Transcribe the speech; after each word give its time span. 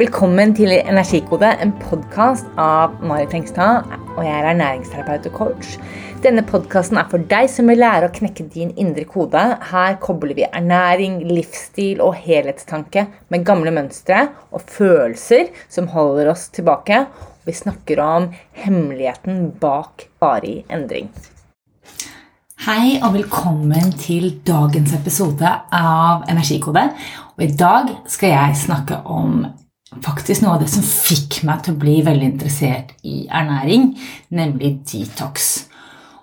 Velkommen 0.00 0.54
til 0.56 0.70
Energikode, 0.72 1.50
en 1.60 1.74
podkast 1.76 2.46
av 2.56 2.94
Mari 3.04 3.26
Hengstad. 3.28 3.90
Og 4.14 4.22
jeg 4.24 4.32
er 4.32 4.46
ernæringsterapeut 4.48 5.26
og 5.28 5.34
coach. 5.36 5.74
Denne 6.24 6.40
podkasten 6.48 6.96
er 6.96 7.10
for 7.10 7.20
deg 7.28 7.50
som 7.52 7.68
vil 7.68 7.82
lære 7.82 8.08
å 8.08 8.14
knekke 8.14 8.46
din 8.54 8.70
indre 8.80 9.04
kode. 9.04 9.42
Her 9.68 9.98
kobler 10.00 10.32
vi 10.38 10.46
ernæring, 10.48 11.20
livsstil 11.28 12.00
og 12.00 12.16
helhetstanke 12.16 13.04
med 13.28 13.44
gamle 13.44 13.74
mønstre 13.76 14.30
og 14.48 14.64
følelser 14.72 15.52
som 15.68 15.92
holder 15.92 16.32
oss 16.32 16.48
tilbake. 16.48 17.04
Vi 17.44 17.60
snakker 17.60 18.00
om 18.00 18.32
hemmeligheten 18.56 19.50
bak 19.60 20.08
varig 20.24 20.62
endring. 20.72 21.12
Hei 22.64 22.96
og 23.02 23.18
velkommen 23.20 23.92
til 24.00 24.30
dagens 24.48 24.96
episode 24.96 25.56
av 25.76 26.24
Energikode. 26.32 26.88
Og 27.36 27.50
i 27.50 27.52
dag 27.52 27.98
skal 28.08 28.38
jeg 28.38 28.62
snakke 28.64 29.04
om 29.04 29.42
faktisk 29.98 30.44
noe 30.44 30.54
av 30.54 30.62
det 30.62 30.70
som 30.70 30.84
fikk 30.86 31.40
meg 31.48 31.64
til 31.64 31.74
å 31.74 31.80
bli 31.80 31.96
veldig 32.06 32.28
interessert 32.28 32.94
i 33.02 33.24
ernæring, 33.26 33.90
nemlig 34.36 34.76
detox. 34.86 35.50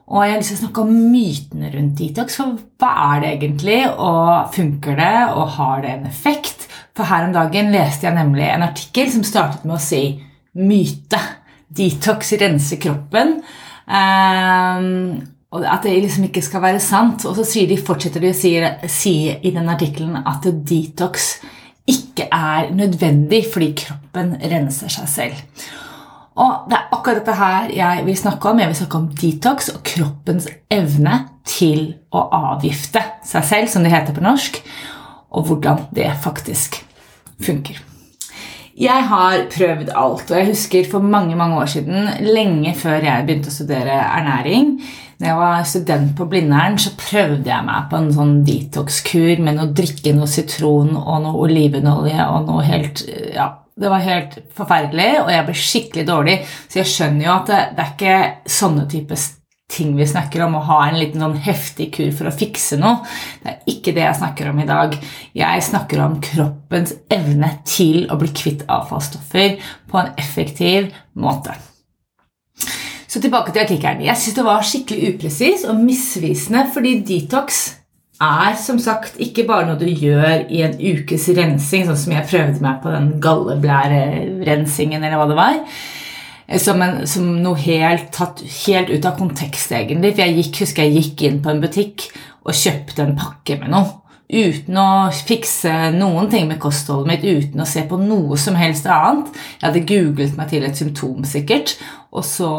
Og 0.08 0.24
jeg 0.24 0.32
har 0.32 0.40
lyst 0.40 0.54
til 0.54 0.58
å 0.58 0.62
snakke 0.62 0.84
om 0.86 1.00
mytene 1.12 1.72
rundt 1.74 1.98
detox. 2.00 2.38
For 2.40 2.56
hva 2.80 2.92
er 3.10 3.24
det 3.24 3.32
egentlig, 3.36 3.82
og 3.92 4.54
funker 4.56 4.96
det, 4.96 5.16
og 5.36 5.58
har 5.58 5.82
det 5.84 5.94
en 5.98 6.08
effekt? 6.08 6.70
For 6.96 7.10
her 7.10 7.28
om 7.28 7.36
dagen 7.36 7.74
leste 7.74 8.08
jeg 8.08 8.16
nemlig 8.16 8.48
en 8.48 8.64
artikkel 8.70 9.12
som 9.12 9.26
startet 9.28 9.68
med 9.68 9.76
å 9.76 9.84
si 9.84 10.04
myte. 10.64 11.20
Detox 11.68 12.32
renser 12.40 12.80
kroppen. 12.80 13.42
Um, 13.88 15.20
og 15.52 15.68
at 15.68 15.84
det 15.84 15.98
liksom 16.06 16.30
ikke 16.30 16.44
skal 16.46 16.64
være 16.64 16.80
sant. 16.84 17.28
Og 17.28 17.36
så 17.36 17.68
de, 17.68 17.76
fortsetter 17.76 18.24
de 18.24 18.32
å 18.32 18.38
si, 18.38 18.56
si 18.88 19.18
i 19.36 19.52
den 19.52 19.68
artikkelen 19.76 20.24
at 20.24 20.48
detox 20.48 21.34
ikke 21.88 22.28
er 22.34 22.72
nødvendig 22.76 23.46
fordi 23.54 23.72
kroppen 23.80 24.36
renser 24.42 24.92
seg 24.92 25.12
selv. 25.12 25.68
Og 26.38 26.70
Det 26.70 26.78
er 26.78 26.92
akkurat 26.94 27.24
dette 27.24 27.34
her 27.40 27.72
jeg 27.74 28.06
vil 28.06 28.18
snakke 28.18 28.50
om. 28.50 28.60
Jeg 28.60 28.70
vil 28.70 28.80
snakke 28.82 29.00
om 29.00 29.08
detox 29.22 29.72
og 29.74 29.82
kroppens 29.88 30.48
evne 30.70 31.24
til 31.48 31.96
å 32.14 32.28
avgifte 32.54 33.02
seg 33.26 33.48
selv, 33.48 33.72
som 33.72 33.84
det 33.84 33.94
heter 33.96 34.14
på 34.14 34.22
norsk, 34.22 34.60
og 35.34 35.50
hvordan 35.50 35.88
det 35.96 36.12
faktisk 36.22 36.78
funker. 37.42 37.82
Jeg 38.78 39.08
har 39.10 39.48
prøvd 39.50 39.90
alt, 39.98 40.30
og 40.30 40.38
jeg 40.38 40.52
husker 40.52 40.86
for 40.92 41.02
mange 41.02 41.36
mange 41.36 41.58
år 41.58 41.72
siden, 41.72 42.12
lenge 42.22 42.76
før 42.78 43.02
jeg 43.02 43.26
begynte 43.26 43.50
å 43.50 43.56
studere 43.56 43.96
ernæring 44.06 44.76
når 45.18 45.28
jeg 45.28 45.38
var 45.40 45.64
student 45.66 46.12
på 46.18 46.28
Blindern, 46.30 46.76
så 46.78 46.92
prøvde 46.94 47.50
jeg 47.50 47.66
meg 47.66 47.88
på 47.90 47.98
en 47.98 48.12
sånn 48.14 48.36
detox-kur 48.46 49.40
med 49.42 49.58
noe 49.58 49.72
drikke, 49.78 50.14
noe 50.14 50.30
sitron 50.30 50.92
og 50.94 51.24
noe 51.24 51.48
olivenolje 51.48 52.28
og 52.28 52.52
noe 52.52 52.66
helt 52.68 53.02
Ja, 53.34 53.48
det 53.78 53.90
var 53.94 54.06
helt 54.06 54.38
forferdelig, 54.58 55.10
og 55.24 55.32
jeg 55.34 55.48
ble 55.48 55.58
skikkelig 55.58 56.06
dårlig. 56.08 56.38
Så 56.70 56.82
jeg 56.82 56.92
skjønner 56.92 57.28
jo 57.28 57.34
at 57.34 57.50
det, 57.50 57.64
det 57.78 57.84
er 57.84 57.92
ikke 57.94 58.54
sånne 58.58 58.86
type 58.90 59.18
ting 59.68 59.96
vi 59.98 60.08
snakker 60.08 60.46
om, 60.46 60.56
å 60.58 60.66
ha 60.70 60.78
en 60.88 60.98
liten 60.98 61.22
sånn 61.22 61.38
heftig 61.44 61.90
kur 61.98 62.12
for 62.16 62.30
å 62.30 62.36
fikse 62.36 62.80
noe. 62.80 63.02
Det 63.44 63.52
er 63.52 63.74
ikke 63.74 63.94
det 63.98 64.06
jeg 64.06 64.20
snakker 64.22 64.52
om 64.52 64.62
i 64.64 64.68
dag. 64.70 64.96
Jeg 65.38 65.66
snakker 65.70 66.04
om 66.06 66.20
kroppens 66.24 66.94
evne 67.14 67.52
til 67.68 68.06
å 68.10 68.20
bli 68.22 68.32
kvitt 68.38 68.68
avfallsstoffer 68.70 69.58
på 69.92 70.02
en 70.02 70.14
effektiv 70.22 70.94
måte. 71.20 71.58
Så 73.08 73.22
tilbake 73.24 73.54
til 73.54 73.64
artikkelen. 73.64 74.04
Jeg 74.04 74.20
syns 74.20 74.36
det 74.36 74.46
var 74.46 74.66
skikkelig 74.68 75.14
upresis 75.14 75.64
og 75.70 75.80
misvisende, 75.80 76.66
fordi 76.74 76.98
detox 77.08 77.62
er 78.24 78.58
som 78.60 78.80
sagt 78.82 79.20
ikke 79.22 79.46
bare 79.48 79.68
noe 79.68 79.80
du 79.80 79.88
gjør 79.88 80.48
i 80.50 80.64
en 80.66 80.76
ukes 80.76 81.30
rensing, 81.38 81.86
sånn 81.88 82.02
som 82.02 82.16
jeg 82.16 82.28
prøvde 82.32 82.64
meg 82.66 82.82
på 82.84 82.92
den 82.92 83.12
galleblærerensingen, 83.24 85.04
eller 85.04 85.22
hva 85.22 85.30
det 85.30 85.38
var. 85.38 85.62
Som, 86.64 86.82
en, 86.82 87.02
som 87.08 87.30
noe 87.44 87.60
helt 87.60 88.10
tatt 88.16 88.42
helt 88.64 88.92
ut 88.92 89.06
av 89.06 89.18
kontekst, 89.20 89.72
egentlig. 89.76 90.14
For 90.16 90.24
jeg 90.24 90.38
gikk, 90.42 90.62
husker 90.64 90.88
jeg 90.88 91.02
gikk 91.02 91.24
inn 91.28 91.40
på 91.44 91.52
en 91.52 91.64
butikk 91.64 92.10
og 92.48 92.56
kjøpte 92.56 93.04
en 93.04 93.18
pakke 93.20 93.60
med 93.62 93.72
noe 93.76 94.07
uten 94.28 94.80
å 94.80 94.88
fikse 95.16 95.74
noen 95.96 96.28
ting 96.32 96.50
med 96.50 96.60
kostholdet 96.60 97.10
mitt, 97.12 97.24
uten 97.24 97.64
å 97.64 97.68
se 97.68 97.86
på 97.88 98.00
noe 98.02 98.38
som 98.40 98.58
helst 98.60 98.88
annet. 98.92 99.32
Jeg 99.60 99.70
hadde 99.70 99.86
googlet 99.88 100.36
meg 100.40 100.52
til 100.52 100.68
et 100.68 100.80
symptom, 100.80 101.24
sikkert, 101.28 101.78
og 102.12 102.28
så 102.28 102.52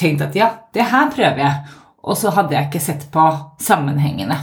tenkt 0.00 0.24
at 0.24 0.38
ja, 0.38 0.54
det 0.72 0.88
her 0.88 1.12
prøver 1.12 1.44
jeg. 1.44 1.76
Og 2.00 2.16
så 2.16 2.32
hadde 2.32 2.56
jeg 2.56 2.70
ikke 2.70 2.80
sett 2.80 3.04
på 3.12 3.26
sammenhengene. 3.60 4.38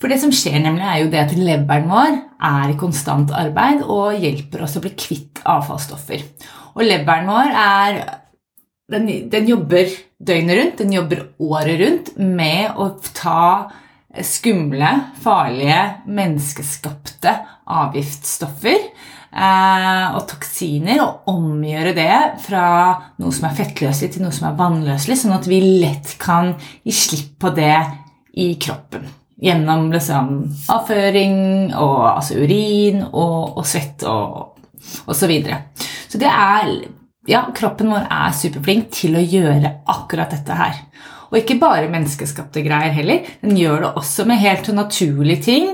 For 0.00 0.10
det 0.10 0.18
som 0.18 0.32
skjer, 0.34 0.56
nemlig 0.64 0.82
er 0.82 0.96
jo 0.98 1.10
det 1.12 1.20
at 1.20 1.34
leveren 1.38 1.90
vår 1.92 2.16
er 2.48 2.72
i 2.72 2.78
konstant 2.80 3.30
arbeid 3.38 3.84
og 3.84 4.16
hjelper 4.18 4.64
oss 4.64 4.74
å 4.74 4.82
bli 4.82 4.90
kvitt 4.98 5.44
avfallsstoffer. 5.46 6.24
Og 6.72 6.82
leveren 6.82 7.28
vår 7.30 7.52
er 7.52 8.00
den, 8.90 9.06
den 9.30 9.46
jobber 9.46 9.92
døgnet 10.18 10.58
rundt, 10.58 10.80
den 10.80 10.96
jobber 10.96 11.22
året 11.38 11.78
rundt 11.84 12.10
med 12.18 12.80
å 12.80 12.88
ta 13.12 13.44
skumle, 14.20 14.90
farlige, 15.22 15.78
menneskeskapte 16.06 17.32
avgiftsstoffer 17.72 18.76
eh, 18.76 20.06
og 20.12 20.26
toksiner 20.28 21.00
og 21.04 21.32
omgjøre 21.32 21.94
det 21.96 22.18
fra 22.44 22.66
noe 23.22 23.32
som 23.32 23.48
er 23.48 23.56
fettløselig, 23.56 24.12
til 24.12 24.26
noe 24.26 24.36
som 24.36 24.50
er 24.50 24.58
vannløselig, 24.60 25.16
sånn 25.22 25.36
at 25.38 25.48
vi 25.48 25.62
lett 25.82 26.16
kan 26.22 26.54
gi 26.84 26.94
slipp 26.96 27.38
på 27.42 27.52
det 27.56 27.76
i 28.42 28.52
kroppen. 28.60 29.08
Gjennom 29.42 29.88
liksom, 29.90 30.34
avføring, 30.70 31.72
og, 31.74 32.00
altså 32.12 32.42
urin 32.44 33.00
og, 33.08 33.56
og 33.58 33.64
svett 33.66 34.04
og, 34.06 34.60
og 35.06 35.14
så 35.18 35.30
videre. 35.30 35.64
Så 36.08 36.20
det 36.20 36.30
er 36.30 36.74
Ja, 37.30 37.44
kroppen 37.54 37.86
vår 37.86 38.08
er 38.10 38.32
superflink 38.34 38.88
til 38.96 39.14
å 39.14 39.20
gjøre 39.22 39.68
akkurat 39.92 40.32
dette 40.34 40.56
her. 40.58 40.80
Og 41.32 41.40
ikke 41.40 41.56
bare 41.62 41.88
menneskeskapte 41.88 42.60
greier 42.60 42.92
heller. 42.92 43.24
Den 43.40 43.56
gjør 43.56 43.86
det 43.86 43.92
også 44.02 44.26
med 44.28 44.42
helt 44.42 44.68
naturlige 44.76 45.42
ting, 45.48 45.70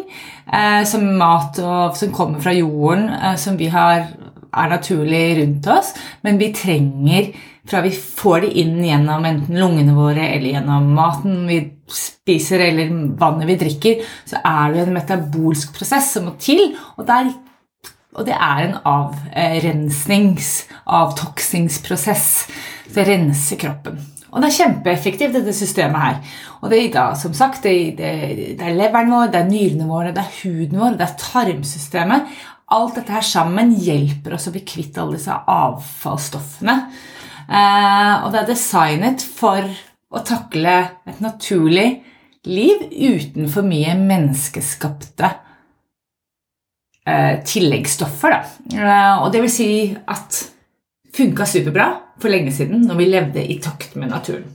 eh, 0.46 0.84
som 0.86 1.02
mat 1.18 1.58
og, 1.58 1.96
som 1.98 2.14
kommer 2.14 2.38
fra 2.44 2.54
jorden, 2.54 3.08
eh, 3.10 3.34
som 3.36 3.58
vi 3.58 3.66
har, 3.72 4.06
er 4.54 4.70
naturlig 4.70 5.24
rundt 5.40 5.66
oss. 5.74 5.90
Men 6.22 6.38
vi 6.38 6.52
trenger, 6.54 7.32
fra 7.68 7.82
vi 7.82 7.90
får 7.90 8.46
det 8.46 8.52
inn 8.62 8.78
gjennom 8.86 9.26
enten 9.26 9.58
lungene 9.58 9.98
våre 9.98 10.30
eller 10.30 10.54
gjennom 10.54 10.86
maten 10.94 11.42
vi 11.50 11.58
spiser 11.90 12.62
eller 12.68 12.94
vannet 13.18 13.50
vi 13.50 13.58
drikker, 13.58 14.06
så 14.30 14.38
er 14.44 14.72
det 14.72 14.86
en 14.86 14.94
metabolsk 14.94 15.74
prosess 15.74 16.14
som 16.14 16.30
må 16.30 16.38
til. 16.38 16.70
og 16.96 17.06
der 17.08 17.34
og 18.18 18.26
det 18.26 18.34
er 18.34 18.64
en 18.64 18.74
avrensnings-, 18.88 20.64
avtoksingsprosess. 20.86 22.48
Det 22.94 23.04
renser 23.08 23.60
kroppen. 23.60 23.98
Og 24.28 24.42
det 24.42 24.50
er 24.50 24.56
kjempeeffektivt, 24.58 25.32
dette 25.38 25.54
systemet 25.56 26.02
her. 26.02 26.18
Og 26.60 26.68
det 26.70 26.78
er 26.82 26.90
da, 26.92 27.06
som 27.16 27.32
sagt, 27.36 27.64
det, 27.64 27.96
det, 27.96 28.12
det 28.58 28.66
er 28.66 28.76
leveren 28.76 29.12
vår, 29.14 29.30
det 29.32 29.40
er 29.40 29.48
nyrene 29.48 29.88
våre, 29.88 30.12
det 30.12 30.24
er 30.24 30.34
huden 30.42 30.82
vår, 30.82 30.98
det 30.98 31.06
er 31.06 31.14
tarmsystemet. 31.22 32.34
Alt 32.76 32.98
dette 32.98 33.14
her 33.14 33.24
sammen 33.24 33.72
hjelper 33.80 34.36
oss 34.36 34.50
å 34.50 34.52
bli 34.52 34.60
kvitt 34.68 34.98
alle 35.00 35.16
disse 35.16 35.32
avfallsstoffene. 35.32 36.76
Eh, 37.48 38.14
og 38.20 38.28
det 38.34 38.42
er 38.42 38.50
designet 38.50 39.24
for 39.24 39.64
å 40.08 40.24
takle 40.24 40.76
et 41.08 41.22
naturlig 41.24 41.88
liv 42.48 42.84
uten 42.92 43.48
for 43.52 43.64
mye 43.64 43.94
menneskeskapte 43.96 45.30
eh, 47.08 47.40
tilleggsstoffer. 47.48 48.36
Da. 48.36 48.76
Eh, 48.76 49.24
og 49.24 49.32
det 49.32 49.42
vil 49.46 49.54
si 49.54 49.70
at 49.96 50.42
funka 51.16 51.48
superbra 51.48 51.88
for 52.18 52.32
lenge 52.32 52.52
siden, 52.54 52.86
når 52.88 52.98
vi 52.98 53.10
levde 53.10 53.44
i 53.44 53.58
takt 53.62 53.96
med 53.98 54.12
naturen. 54.12 54.46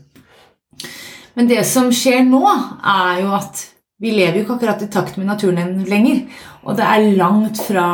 Men 1.34 1.50
det 1.50 1.64
som 1.66 1.90
skjer 1.94 2.26
nå, 2.28 2.44
er 2.46 3.24
jo 3.24 3.32
at 3.38 3.64
vi 4.04 4.12
lever 4.12 4.40
jo 4.40 4.44
ikke 4.44 4.58
akkurat 4.58 4.84
i 4.84 4.92
takt 4.92 5.18
med 5.18 5.30
naturen 5.30 5.78
lenger. 5.88 6.26
Og 6.68 6.78
det 6.78 6.86
er 6.86 7.14
langt 7.18 7.62
fra 7.64 7.88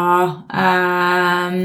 eh, 0.49 1.57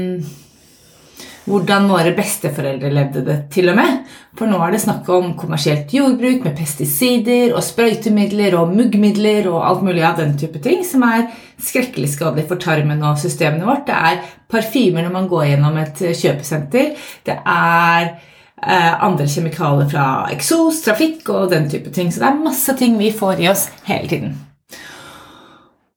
hvordan 1.45 1.87
våre 1.89 2.11
besteforeldre 2.17 2.89
levde 2.93 3.21
det, 3.25 3.37
til 3.53 3.69
og 3.69 3.77
med. 3.77 3.99
For 4.35 4.49
nå 4.49 4.57
er 4.65 4.73
det 4.73 4.81
snakk 4.83 5.09
om 5.13 5.33
kommersielt 5.37 5.93
jordbruk 5.93 6.43
med 6.45 6.55
pesticider 6.57 7.53
og 7.53 7.63
sprøytemidler 7.63 8.57
og 8.59 8.73
muggmidler 8.75 9.49
og 9.51 9.61
alt 9.61 9.83
mulig 9.85 10.03
av 10.07 10.17
den 10.19 10.33
type 10.41 10.61
ting 10.63 10.81
som 10.87 11.05
er 11.07 11.27
skrekkelig 11.61 12.09
skadelig 12.15 12.47
for 12.49 12.61
tarmen 12.61 13.03
og 13.05 13.19
systemene 13.21 13.67
vårt. 13.67 13.85
Det 13.87 13.95
er 13.95 14.23
parfymer 14.51 15.05
når 15.05 15.13
man 15.13 15.29
går 15.31 15.51
gjennom 15.51 15.77
et 15.83 16.01
kjøpesenter. 16.01 16.95
Det 17.29 17.37
er 17.37 18.09
eh, 18.09 19.05
andre 19.05 19.29
kjemikalier 19.29 19.91
fra 19.93 20.07
eksos, 20.33 20.81
trafikk 20.87 21.29
og 21.29 21.53
den 21.53 21.69
type 21.71 21.93
ting. 21.93 22.09
Så 22.11 22.23
det 22.23 22.31
er 22.31 22.41
masse 22.41 22.75
ting 22.79 22.97
vi 22.99 23.13
får 23.13 23.45
i 23.45 23.51
oss 23.53 23.69
hele 23.85 24.09
tiden. 24.09 24.35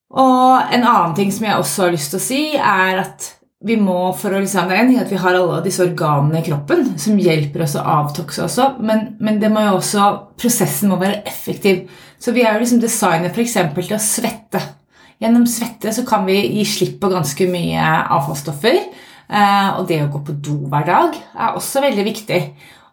Og 0.09 0.73
en 0.73 0.85
annen 0.85 1.17
ting 1.17 1.33
som 1.33 1.49
jeg 1.49 1.57
også 1.59 1.85
har 1.87 1.97
lyst 1.97 2.13
til 2.13 2.21
å 2.21 2.25
si, 2.29 2.43
er 2.57 3.03
at 3.03 3.33
vi 3.67 3.75
må 3.75 4.13
for 4.15 4.35
å 4.35 4.41
liksom, 4.43 4.69
Det 4.71 4.77
er 4.77 4.85
en 4.85 4.99
at 5.03 5.11
vi 5.11 5.19
har 5.19 5.35
alle 5.35 5.63
disse 5.65 5.83
organene 5.83 6.39
i 6.39 6.47
kroppen 6.47 6.93
som 7.01 7.19
hjelper 7.19 7.65
oss 7.65 7.75
å 7.79 7.83
avtokse 7.83 8.45
også, 8.45 8.69
men, 8.87 9.17
men 9.19 9.41
det 9.43 9.51
må 9.51 9.65
jo 9.67 9.79
også, 9.81 10.11
prosessen 10.39 10.93
må 10.93 11.01
være 11.01 11.25
effektiv. 11.27 11.89
Så 12.23 12.35
vi 12.35 12.45
er 12.47 12.55
jo 12.55 12.63
liksom 12.63 12.83
designet 12.83 13.35
f.eks. 13.35 13.59
til 13.75 13.97
å 13.97 14.03
svette 14.03 14.63
Gjennom 15.19 15.49
svette 15.51 15.91
så 15.91 16.05
kan 16.07 16.23
vi 16.29 16.37
gi 16.39 16.63
slipp 16.63 17.01
på 17.03 17.11
ganske 17.11 17.47
mye 17.51 17.87
avfallsstoffer. 18.15 18.77
Eh, 19.29 19.71
og 19.75 19.89
det 19.89 19.99
å 20.05 20.11
gå 20.13 20.21
på 20.29 20.37
do 20.47 20.61
hver 20.71 20.87
dag 20.87 21.17
er 21.19 21.57
også 21.59 21.83
veldig 21.83 22.05
viktig. 22.07 22.39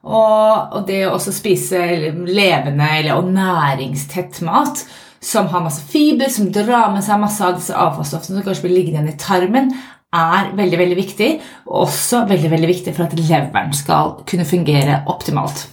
Og, 0.06 0.80
det 0.88 1.04
å 1.06 1.16
også 1.16 1.34
spise 1.34 1.84
levende 2.26 2.88
eller, 2.98 3.20
og 3.20 3.30
næringstett 3.30 4.42
mat 4.46 4.82
som 5.26 5.48
har 5.50 5.64
masse 5.66 5.86
fiber, 5.90 6.30
som 6.30 6.52
drar 6.54 6.92
med 6.94 7.06
seg 7.06 7.22
masse 7.22 7.46
av 7.46 7.56
disse 7.58 7.74
avfallsstoffene 7.74 8.40
som 8.40 8.46
kanskje 8.46 8.68
blir 8.68 8.76
liggende 8.80 9.10
igjen 9.10 9.14
i 9.14 9.22
tarmen, 9.22 9.72
er 10.16 10.50
veldig 10.58 10.80
veldig 10.82 10.98
viktig. 11.00 11.30
Og 11.68 11.86
også 11.86 12.24
veldig 12.30 12.52
veldig 12.54 12.72
viktig 12.72 12.96
for 12.96 13.08
at 13.08 13.18
leveren 13.20 13.76
skal 13.76 14.18
kunne 14.28 14.48
fungere 14.48 15.04
optimalt. 15.12 15.68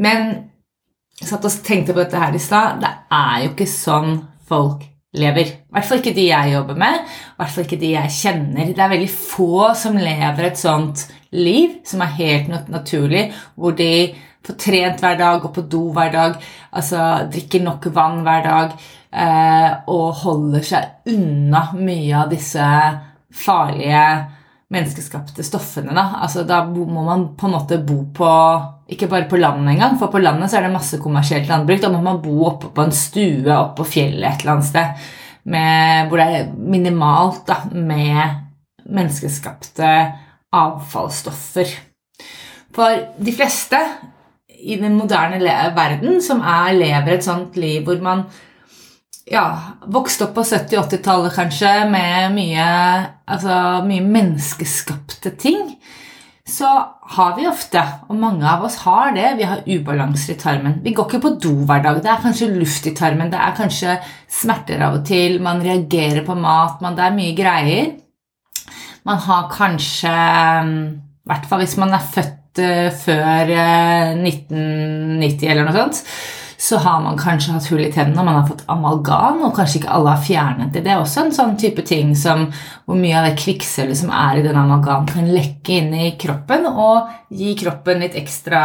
Men 0.00 0.30
jeg 1.20 1.28
satt 1.28 1.44
og 1.44 1.58
tenkte 1.66 1.92
på 1.92 2.02
dette 2.04 2.20
her 2.20 2.36
i 2.36 2.42
stad. 2.42 2.80
Det 2.80 2.92
er 3.16 3.44
jo 3.44 3.52
ikke 3.52 3.68
sånn 3.68 4.16
folk 4.48 4.86
lever. 5.16 5.50
I 5.50 5.74
hvert 5.74 5.88
fall 5.88 6.00
ikke 6.00 6.14
de 6.16 6.26
jeg 6.28 6.52
jobber 6.54 6.78
med, 6.78 7.00
i 7.02 7.40
hvert 7.40 7.54
fall 7.54 7.66
ikke 7.66 7.80
de 7.80 7.92
jeg 7.96 8.14
kjenner. 8.14 8.72
Det 8.74 8.84
er 8.84 8.92
veldig 8.92 9.10
få 9.10 9.70
som 9.78 9.98
lever 9.98 10.46
et 10.46 10.60
sånt 10.60 11.06
liv 11.34 11.80
som 11.86 12.02
er 12.04 12.16
helt 12.18 12.70
naturlig, 12.70 13.28
hvor 13.58 13.74
de 13.78 13.92
får 14.46 14.58
trent 14.60 15.02
hver 15.02 15.18
dag, 15.20 15.40
går 15.42 15.54
på 15.54 15.66
do 15.70 15.84
hver 15.96 16.12
dag, 16.14 16.40
altså 16.72 17.04
drikker 17.32 17.64
nok 17.64 17.86
vann 17.94 18.22
hver 18.26 18.44
dag 18.46 18.74
eh, 19.12 19.70
og 19.90 20.20
holder 20.24 20.66
seg 20.66 21.14
unna 21.14 21.66
mye 21.76 22.14
av 22.22 22.30
disse 22.32 22.66
farlige 23.30 24.04
menneskeskapte 24.70 25.44
stoffene. 25.44 25.94
Da. 25.96 26.06
Altså, 26.22 26.44
da 26.46 26.62
må 26.66 27.02
man 27.04 27.30
på 27.38 27.48
en 27.48 27.56
måte 27.56 27.80
bo 27.82 28.04
på 28.14 28.34
Ikke 28.90 29.06
bare 29.06 29.28
på 29.30 29.38
landet 29.38 29.76
engang, 29.76 29.92
for 30.00 30.10
på 30.10 30.18
landet 30.18 30.50
så 30.50 30.58
er 30.58 30.64
det 30.66 30.72
masse 30.74 30.98
kommersielt 30.98 31.46
landbruk. 31.46 31.78
Da 31.78 31.92
må 31.92 32.00
man 32.02 32.18
bo 32.22 32.40
oppe 32.48 32.72
på 32.74 32.82
en 32.82 32.94
stue 32.94 33.52
oppe 33.54 33.84
på 33.84 33.86
fjellet 33.92 34.26
et 34.26 34.42
eller 34.42 34.56
annet 34.56 34.66
sted 34.66 35.04
med, 35.50 36.08
hvor 36.08 36.18
det 36.18 36.26
er 36.26 36.48
minimalt 36.58 37.44
da, 37.46 37.60
med 37.70 38.90
menneskeskapte 38.90 39.92
avfallsstoffer. 40.58 41.70
For 42.74 43.06
de 43.22 43.34
fleste 43.34 43.78
i 44.60 44.76
den 44.80 44.96
moderne 44.98 45.40
verden 45.76 46.20
som 46.24 46.42
er, 46.44 46.76
lever 46.76 47.16
et 47.16 47.26
sånt 47.26 47.56
liv 47.60 47.84
hvor 47.86 48.00
man 48.04 48.26
ja, 49.30 49.44
vokste 49.86 50.26
opp 50.26 50.36
på 50.38 50.44
70-80-tallet 50.46 51.34
kanskje 51.36 51.72
med 51.90 52.34
mye, 52.34 52.66
altså, 53.30 53.56
mye 53.86 54.04
menneskeskapte 54.04 55.34
ting, 55.38 55.76
så 56.50 56.70
har 57.14 57.36
vi 57.36 57.46
ofte, 57.46 57.82
og 58.10 58.18
mange 58.18 58.46
av 58.48 58.64
oss 58.66 58.80
har 58.82 59.12
det, 59.14 59.28
vi 59.38 59.46
har 59.46 59.62
ubalanser 59.68 60.34
i 60.34 60.40
tarmen. 60.40 60.80
Vi 60.82 60.94
går 60.96 61.06
ikke 61.06 61.22
på 61.22 61.34
do 61.42 61.52
hver 61.68 61.84
dag. 61.84 62.00
Det 62.02 62.10
er 62.10 62.24
kanskje 62.24 62.50
luft 62.56 62.88
i 62.90 62.94
tarmen, 62.96 63.30
det 63.30 63.38
er 63.38 63.54
kanskje 63.58 63.94
smerter 64.40 64.82
av 64.82 64.98
og 64.98 65.06
til, 65.06 65.38
man 65.42 65.62
reagerer 65.62 66.24
på 66.26 66.34
mat, 66.38 66.82
man, 66.82 66.98
det 66.98 67.06
er 67.06 67.14
mye 67.14 67.36
greier. 67.38 67.92
Man 69.06 69.22
har 69.28 69.46
kanskje, 69.52 70.10
i 70.10 71.30
hvert 71.30 71.46
fall 71.48 71.62
hvis 71.62 71.78
man 71.80 71.94
er 71.94 72.10
født 72.16 72.39
uh, 72.60 72.90
før 73.02 73.50
uh, 73.50 73.64
eh, 73.64 74.20
1990 74.20 75.50
eller 75.50 75.66
noe 75.66 75.76
sånt, 75.76 76.00
så 76.60 76.76
har 76.84 76.98
man 77.00 77.16
kanskje 77.16 77.54
hatt 77.54 77.68
hull 77.72 77.86
i 77.86 77.92
tennene, 77.92 78.20
og 78.20 78.26
man 78.28 78.36
har 78.36 78.48
fått 78.48 78.66
amalgam, 78.68 79.38
og 79.46 79.54
kanskje 79.56 79.80
ikke 79.80 79.94
alle 79.96 80.12
har 80.12 80.26
fjernet 80.26 80.74
det. 80.74 80.82
Det 80.84 80.92
er 80.92 81.00
også 81.00 81.22
en 81.24 81.32
sånn 81.32 81.54
type 81.60 81.84
ting 81.88 82.12
som 82.18 82.50
hvor 82.84 82.98
mye 83.00 83.16
av 83.16 83.30
det 83.30 83.38
kvikksølvet 83.40 84.02
som 84.02 84.12
er 84.12 84.40
i 84.40 84.44
den 84.44 84.58
amalgam, 84.60 85.08
kan 85.08 85.30
lekke 85.32 85.78
inn 85.78 85.94
i 85.96 86.10
kroppen 86.20 86.68
og 86.68 87.08
gi 87.32 87.54
kroppen 87.62 88.04
litt 88.04 88.18
ekstra 88.20 88.60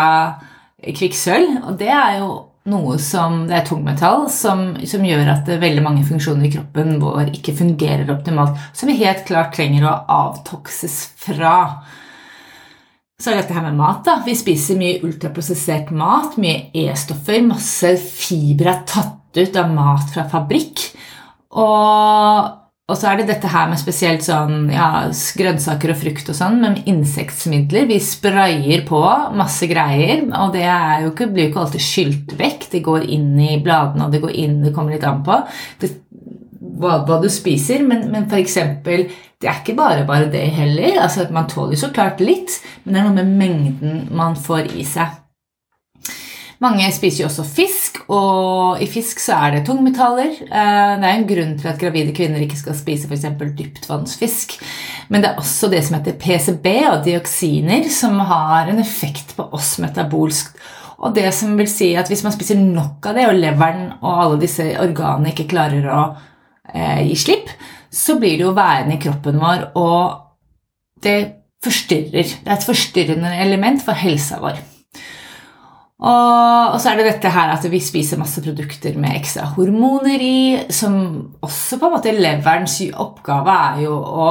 kvikksølv. 0.84 1.62
Og 1.70 1.80
det 1.80 1.94
er 1.94 2.20
jo 2.20 2.34
noe 2.66 2.96
som 3.02 3.44
Det 3.46 3.60
er 3.60 3.66
tungmetall 3.68 4.24
som, 4.34 4.72
som 4.90 5.04
gjør 5.06 5.30
at 5.36 5.50
veldig 5.62 5.84
mange 5.86 6.06
funksjoner 6.08 6.48
i 6.48 6.54
kroppen 6.56 6.96
vår 7.02 7.30
ikke 7.38 7.54
fungerer 7.60 8.10
optimalt, 8.14 8.58
som 8.74 8.90
vi 8.90 8.98
helt 9.04 9.22
klart 9.28 9.54
trenger 9.58 9.86
å 9.86 10.00
avtokses 10.16 10.98
fra. 11.22 11.56
Så 13.16 13.32
er 13.32 13.38
det 13.38 13.46
dette 13.46 13.56
her 13.56 13.70
med 13.70 13.80
mat. 13.80 14.04
da. 14.04 14.18
Vi 14.26 14.36
spiser 14.36 14.80
mye 14.80 15.00
ultraprosessert 15.08 15.94
mat, 15.96 16.36
mye 16.42 16.68
E-stoffer, 16.76 17.40
masse 17.48 17.96
fibre 18.04 18.74
er 18.74 18.84
tatt 18.90 19.40
ut 19.40 19.58
av 19.60 19.72
mat 19.72 20.12
fra 20.12 20.26
fabrikk. 20.32 20.84
Og, 21.56 22.50
og, 22.90 22.96
så 23.00 23.08
er 23.08 23.22
det 23.22 23.30
dette 23.30 23.52
her 23.52 23.70
med 23.72 23.80
spesielt 23.80 24.26
sånn, 24.28 24.68
ja, 24.74 25.08
grønnsaker 25.40 25.94
og 25.94 26.00
frukt 26.02 26.32
og 26.34 26.36
sånn, 26.36 26.60
med 26.60 26.84
insektmidler. 26.92 27.88
Vi 27.88 28.02
sprayer 28.04 28.84
på 28.90 29.00
masse 29.40 29.72
greier, 29.72 30.26
og 30.36 30.52
det 30.58 30.68
jo 30.68 31.14
ikke, 31.14 31.32
blir 31.32 31.48
jo 31.48 31.54
ikke 31.54 31.64
alltid 31.64 31.88
skylt 31.88 32.36
vekk. 32.42 32.68
Det 32.76 32.84
går 32.84 33.08
inn 33.16 33.32
i 33.40 33.56
bladene, 33.64 34.10
og 34.10 34.12
det 34.12 34.26
går 34.28 34.36
inn, 34.44 34.60
det 34.66 34.76
kommer 34.76 34.98
litt 34.98 35.08
an 35.08 35.24
på. 35.24 35.40
Det 35.80 35.94
hva, 36.80 37.00
hva, 37.08 37.20
du 37.24 37.30
spiser, 37.32 37.84
men, 37.88 38.08
men 38.12 38.28
f.eks. 38.30 38.58
Det 38.84 39.50
er 39.50 39.60
ikke 39.60 39.78
bare 39.78 40.08
bare 40.08 40.32
det 40.32 40.46
heller. 40.56 41.02
altså 41.04 41.28
Man 41.34 41.50
tåler 41.52 41.80
så 41.80 41.92
klart 41.96 42.24
litt, 42.24 42.60
men 42.84 42.96
det 42.96 43.02
er 43.02 43.08
noe 43.10 43.20
med 43.22 43.38
mengden 43.40 44.02
man 44.16 44.38
får 44.40 44.74
i 44.76 44.88
seg. 44.88 45.22
Mange 46.64 46.88
spiser 46.96 47.26
jo 47.26 47.28
også 47.28 47.44
fisk, 47.44 47.98
og 48.08 48.80
i 48.82 48.88
fisk 48.88 49.20
så 49.20 49.36
er 49.44 49.58
det 49.58 49.66
tungmetaller. 49.68 50.38
Eh, 50.46 50.94
det 51.02 51.10
er 51.10 51.12
en 51.12 51.28
grunn 51.28 51.52
til 51.60 51.68
at 51.68 51.82
gravide 51.82 52.14
kvinner 52.16 52.42
ikke 52.42 52.60
skal 52.60 52.78
spise 52.80 53.10
f.eks. 53.10 53.28
dyptvannsfisk. 53.60 54.56
Men 55.12 55.22
det 55.22 55.32
er 55.32 55.42
også 55.42 55.70
det 55.72 55.84
som 55.86 55.98
heter 55.98 56.16
PCB 56.22 56.70
og 56.94 57.04
dioksiner, 57.06 57.90
som 57.92 58.22
har 58.32 58.72
en 58.72 58.80
effekt 58.82 59.36
på 59.36 59.50
oss 59.56 59.76
metabolsk. 59.84 60.56
Og 61.04 61.12
det 61.18 61.28
som 61.36 61.58
vil 61.60 61.68
si 61.70 61.92
at 62.00 62.08
hvis 62.10 62.24
man 62.24 62.34
spiser 62.34 62.62
nok 62.62 63.04
av 63.12 63.20
det, 63.20 63.28
og 63.28 63.36
leveren 63.36 63.90
og 64.00 64.14
alle 64.14 64.40
disse 64.46 64.70
organene 64.80 65.36
ikke 65.36 65.50
klarer 65.52 65.92
å 65.92 66.06
gi 66.74 67.16
slipp, 67.20 67.50
så 67.92 68.18
blir 68.20 68.38
det 68.38 68.48
jo 68.48 68.56
værende 68.56 68.98
i 68.98 69.02
kroppen 69.02 69.40
vår, 69.40 69.68
og 69.80 71.04
det 71.04 71.18
forstyrrer. 71.66 72.32
Det 72.44 72.50
er 72.50 72.58
et 72.58 72.68
forstyrrende 72.68 73.36
element 73.44 73.84
for 73.84 73.98
helsa 73.98 74.40
vår. 74.44 74.58
Og, 76.06 76.76
så 76.82 76.92
er 76.92 77.00
det 77.00 77.06
dette 77.08 77.32
her 77.32 77.54
at 77.54 77.64
vi 77.72 77.80
spiser 77.80 78.20
masse 78.20 78.42
produkter 78.44 78.98
med 79.00 79.16
ekstra 79.16 79.48
hormoner 79.56 80.22
i, 80.22 80.40
som 80.70 80.98
også 81.46 81.80
på 81.80 81.88
en 81.88 81.96
måte 81.96 82.14
leverens 82.14 82.82
oppgave 82.92 83.56
er 83.70 83.80
jo 83.86 83.96
å, 83.96 84.28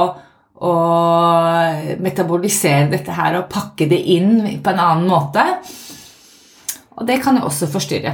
å 0.61 0.75
metabolisere 2.05 2.91
dette 2.93 3.17
her 3.17 3.39
og 3.41 3.49
pakke 3.51 3.89
det 3.91 3.99
inn 4.13 4.61
på 4.61 4.71
en 4.71 4.83
annen 4.85 5.09
måte. 5.09 5.47
Og 6.95 7.03
det 7.09 7.19
kan 7.23 7.41
jo 7.41 7.49
også 7.49 7.67
forstyrre. 7.73 8.13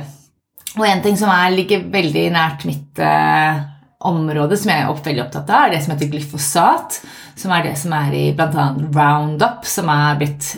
Og 0.80 0.88
en 0.88 1.04
ting 1.04 1.20
som 1.20 1.30
er, 1.30 1.52
ligger 1.52 1.84
veldig 1.92 2.26
nært 2.32 2.64
mitt 2.66 3.04
eh, 3.04 3.60
område 4.08 4.58
som 4.58 4.72
jeg 4.72 4.84
er 4.84 5.04
veldig 5.06 5.24
opptatt 5.26 5.50
av, 5.52 5.66
er 5.66 5.76
det 5.76 5.82
som 5.84 5.94
heter 5.94 6.10
glyfosat. 6.12 7.02
Som 7.42 7.54
er 7.56 7.64
det 7.66 7.74
som 7.80 7.94
er 7.96 8.12
i 8.14 8.24
bl.a. 8.38 8.66
Roundup, 8.94 9.64
som 9.66 9.88
er 9.90 10.18
blitt 10.20 10.50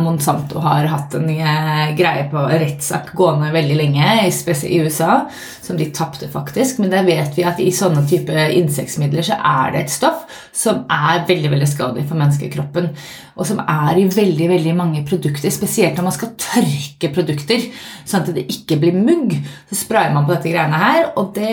Monsanto 0.00 0.58
har 0.64 0.88
hatt 0.90 1.14
en 1.18 1.28
uh, 1.28 1.92
greie 1.94 2.24
på 2.32 2.40
rettssak 2.48 3.12
gående 3.14 3.52
veldig 3.54 3.76
lenge, 3.78 4.08
i 4.24 4.80
USA, 4.80 5.28
som 5.62 5.78
de 5.78 5.90
tapte 5.94 6.26
faktisk. 6.32 6.80
Men 6.80 6.90
der 6.94 7.06
vet 7.06 7.36
vi 7.36 7.44
at 7.46 7.60
i 7.62 7.68
sånne 7.74 8.06
type 8.10 8.48
insektmidler 8.56 9.26
så 9.28 9.38
er 9.38 9.76
det 9.76 9.84
et 9.84 9.94
stoff 9.94 10.24
som 10.54 10.84
er 10.90 11.26
veldig 11.28 11.52
veldig 11.52 11.70
skadelig 11.70 12.08
for 12.08 12.18
menneskekroppen. 12.18 12.90
Og 13.36 13.48
som 13.48 13.60
er 13.62 14.00
i 14.00 14.08
veldig 14.10 14.50
veldig 14.56 14.74
mange 14.78 15.04
produkter, 15.06 15.52
spesielt 15.54 15.98
når 15.98 16.08
man 16.08 16.18
skal 16.18 16.34
tørke 16.40 17.12
produkter, 17.14 17.70
sånn 18.08 18.24
at 18.24 18.34
det 18.34 18.48
ikke 18.50 18.80
blir 18.82 18.96
mugg. 18.96 19.36
Så 19.70 19.84
sprayer 19.84 20.14
man 20.14 20.26
på 20.26 20.34
dette 20.34 20.52
greiene 20.54 20.82
her, 20.82 21.10
og 21.18 21.34
det 21.36 21.52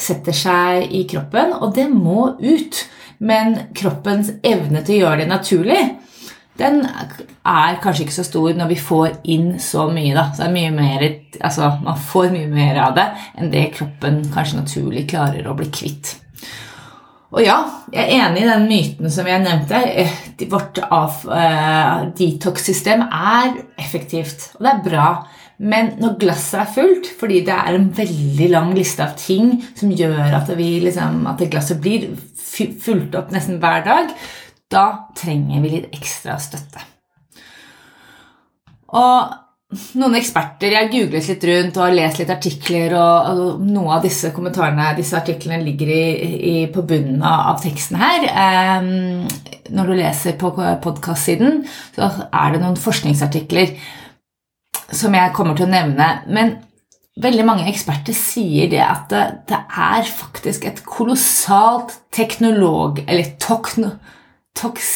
setter 0.00 0.34
seg 0.36 0.90
i 0.94 1.04
kroppen, 1.10 1.54
og 1.60 1.74
det 1.76 1.88
må 1.92 2.34
ut. 2.40 2.80
Men 3.24 3.54
kroppens 3.76 4.32
evne 4.42 4.82
til 4.84 4.98
å 4.98 5.02
gjøre 5.04 5.22
det 5.22 5.30
naturlig, 5.30 5.82
den 6.58 6.84
er 6.86 7.78
kanskje 7.82 8.04
ikke 8.04 8.14
så 8.14 8.24
stor 8.26 8.58
når 8.58 8.68
vi 8.70 8.78
får 8.78 9.16
inn 9.34 9.54
så 9.62 9.88
mye. 9.90 10.14
Da. 10.14 10.28
Så 10.36 10.50
mye 10.52 10.70
mer, 10.74 11.06
altså, 11.40 11.72
man 11.82 11.98
får 12.10 12.30
mye 12.34 12.50
mer 12.50 12.82
av 12.84 12.98
det 12.98 13.08
enn 13.38 13.50
det 13.54 13.68
kroppen 13.78 14.22
kanskje 14.34 14.60
naturlig 14.60 15.08
klarer 15.10 15.48
å 15.50 15.56
bli 15.58 15.70
kvitt. 15.74 16.14
Og 17.34 17.42
ja, 17.42 17.56
jeg 17.90 18.04
er 18.04 18.28
enig 18.28 18.44
i 18.44 18.46
den 18.46 18.66
myten 18.70 19.10
som 19.10 19.26
jeg 19.26 19.42
nevnte. 19.42 19.80
Eh, 19.90 20.44
vårt 20.50 20.78
uh, 20.86 22.04
detox-system 22.14 23.02
er 23.08 23.56
effektivt, 23.80 24.52
og 24.54 24.62
det 24.62 24.70
er 24.70 24.84
bra. 24.84 25.08
Men 25.58 25.92
når 25.98 26.16
glasset 26.22 26.60
er 26.62 26.70
fullt, 26.76 27.10
fordi 27.18 27.40
det 27.46 27.54
er 27.54 27.74
en 27.74 27.90
veldig 27.94 28.48
lang 28.52 28.72
liste 28.74 29.02
av 29.02 29.16
ting 29.18 29.56
som 29.74 29.90
gjør 29.94 30.34
at, 30.38 30.50
vi, 30.58 30.68
liksom, 30.86 31.24
at 31.30 31.42
glasset 31.50 31.82
blir 31.82 32.08
fulgt 32.38 33.18
opp 33.18 33.34
nesten 33.34 33.58
hver 33.62 33.82
dag, 33.86 34.14
da 34.70 34.86
trenger 35.18 35.62
vi 35.62 35.74
litt 35.76 35.94
ekstra 35.94 36.38
støtte. 36.42 36.82
Og 38.94 39.34
noen 40.00 40.16
eksperter 40.18 40.74
Jeg 40.74 40.90
googlet 40.92 41.28
litt 41.30 41.46
rundt 41.48 41.78
og 41.78 41.84
har 41.86 41.96
lest 41.96 42.20
litt 42.20 42.32
artikler, 42.32 42.94
og, 42.98 43.28
og 43.30 43.64
noen 43.66 43.96
av 43.96 44.04
disse 44.04 44.30
kommentarene 44.34 44.92
disse 44.98 45.16
artiklene 45.18 45.64
ligger 45.64 45.90
i, 45.94 46.04
i, 46.52 46.54
på 46.72 46.84
bunnen 46.86 47.22
av 47.24 47.58
teksten 47.62 48.00
her. 48.00 48.28
Um, 48.80 49.26
når 49.74 49.90
du 49.90 49.96
leser 49.98 50.38
på 50.40 50.52
podkast-siden, 50.54 51.62
så 51.96 52.10
er 52.28 52.54
det 52.54 52.62
noen 52.62 52.80
forskningsartikler 52.80 53.76
som 54.94 55.14
jeg 55.16 55.34
kommer 55.36 55.56
til 55.58 55.68
å 55.68 55.72
nevne. 55.72 56.08
Men 56.28 56.56
veldig 57.20 57.46
mange 57.46 57.68
eksperter 57.70 58.16
sier 58.16 58.70
det 58.72 58.82
at 58.84 59.06
det, 59.12 59.22
det 59.50 59.60
er 59.60 60.10
faktisk 60.10 60.66
et 60.68 60.84
kolossalt 60.86 61.96
teknolog... 62.14 63.04
Eller 63.08 63.34
tokno, 63.42 63.94
toks, 64.58 64.92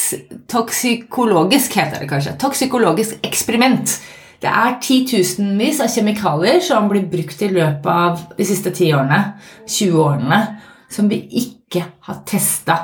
toksikologisk, 0.51 1.79
heter 1.79 2.03
det 2.03 2.11
kanskje. 2.11 2.37
Toksikologisk 2.41 3.19
eksperiment. 3.27 3.99
Det 4.39 4.51
er 4.51 4.77
titusenvis 4.83 5.81
av 5.83 5.91
kjemikalier 5.91 6.61
som 6.63 6.87
blir 6.91 7.09
brukt 7.11 7.41
i 7.43 7.51
løpet 7.51 7.89
av 7.91 8.21
de 8.39 8.45
siste 8.47 8.71
ti 8.75 8.93
årene, 8.95 9.23
20 9.67 10.03
årene, 10.05 10.43
som 10.91 11.09
vi 11.11 11.25
ikke 11.41 11.83
har 12.07 12.21
testa 12.29 12.77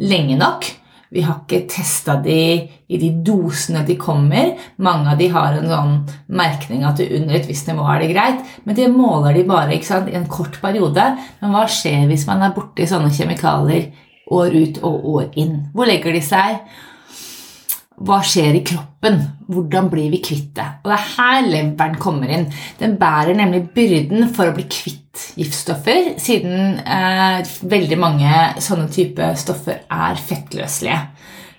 lenge 0.00 0.38
nok. 0.40 0.70
Vi 1.12 1.20
har 1.20 1.42
ikke 1.42 1.66
testa 1.68 2.14
de 2.24 2.36
i 2.64 2.98
de 3.00 3.10
dosene 3.20 3.82
de 3.84 3.98
kommer. 4.00 4.54
Mange 4.80 5.12
av 5.12 5.18
de 5.20 5.26
har 5.34 5.58
en 5.58 5.68
sånn 5.68 5.98
merkning 6.32 6.86
at 6.88 7.02
under 7.04 7.36
et 7.36 7.50
visst 7.50 7.68
nivå 7.68 7.84
er 7.92 8.00
det 8.00 8.14
greit, 8.14 8.54
men 8.64 8.78
det 8.78 8.88
måler 8.88 9.36
de 9.36 9.42
bare 9.50 9.76
sant, 9.84 10.08
i 10.08 10.16
en 10.16 10.24
kort 10.32 10.56
periode. 10.62 11.04
Men 11.42 11.52
hva 11.52 11.66
skjer 11.68 12.08
hvis 12.08 12.24
man 12.30 12.46
er 12.46 12.56
borti 12.56 12.88
sånne 12.88 13.12
kjemikalier 13.12 13.90
år 14.32 14.56
ut 14.56 14.80
og 14.80 15.12
år 15.18 15.28
inn? 15.36 15.58
Hvor 15.76 15.92
legger 15.92 16.16
de 16.16 16.24
seg? 16.24 16.64
Hva 18.02 18.18
skjer 18.26 18.56
i 18.58 18.64
kroppen? 18.66 19.20
Hvordan 19.52 19.88
blir 19.92 20.10
vi 20.10 20.18
kvitt 20.24 20.50
det? 20.56 20.66
Og 20.82 20.90
det 20.90 20.96
er 20.96 21.10
her 21.12 21.46
leveren 21.46 21.98
kommer 22.02 22.32
inn. 22.34 22.48
Den 22.80 22.96
bærer 22.98 23.36
nemlig 23.38 23.68
byrden 23.76 24.26
for 24.34 24.50
å 24.50 24.56
bli 24.56 24.66
kvitt 24.66 24.98
giftstoffer, 25.38 26.14
siden 26.20 26.80
eh, 26.80 27.42
veldig 27.68 27.98
mange 28.00 28.32
sånne 28.64 28.88
type 28.90 29.28
stoffer 29.38 29.84
er 29.92 30.18
fettløselige. 30.18 30.98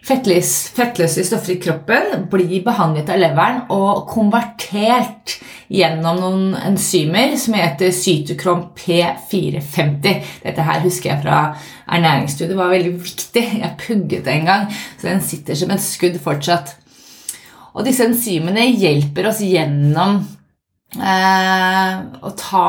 Fettløse 0.04 1.24
stoffer 1.24 1.54
i 1.54 1.62
kroppen 1.64 2.26
blir 2.32 2.60
behandlet 2.66 3.08
av 3.14 3.22
leveren 3.22 3.62
og 3.72 4.04
konvertert 4.12 5.38
gjennom 5.72 6.20
noen 6.20 6.58
enzymer 6.60 7.38
som 7.40 7.56
heter 7.56 7.94
cytokrom 7.96 8.66
P450. 8.76 10.28
Dette 10.44 10.68
her 10.68 10.84
husker 10.84 11.14
jeg 11.14 11.24
fra 11.24 11.40
ernæringsstudiet. 11.88 12.52
Det 12.52 12.60
var 12.60 12.74
veldig 12.74 12.94
viktig. 13.00 13.46
Jeg 13.62 13.80
pugget 13.80 14.28
det 14.28 14.36
en 14.36 14.52
gang, 14.52 14.68
så 15.00 15.08
den 15.08 15.24
sitter 15.24 15.60
som 15.62 15.72
et 15.72 15.86
skudd 15.86 16.20
fortsatt. 16.26 16.76
Og 17.74 17.88
disse 17.88 18.04
enzymene 18.06 18.68
hjelper 18.76 19.32
oss 19.32 19.40
gjennom 19.42 20.20
eh, 21.00 21.94
å 22.20 22.36
ta 22.38 22.68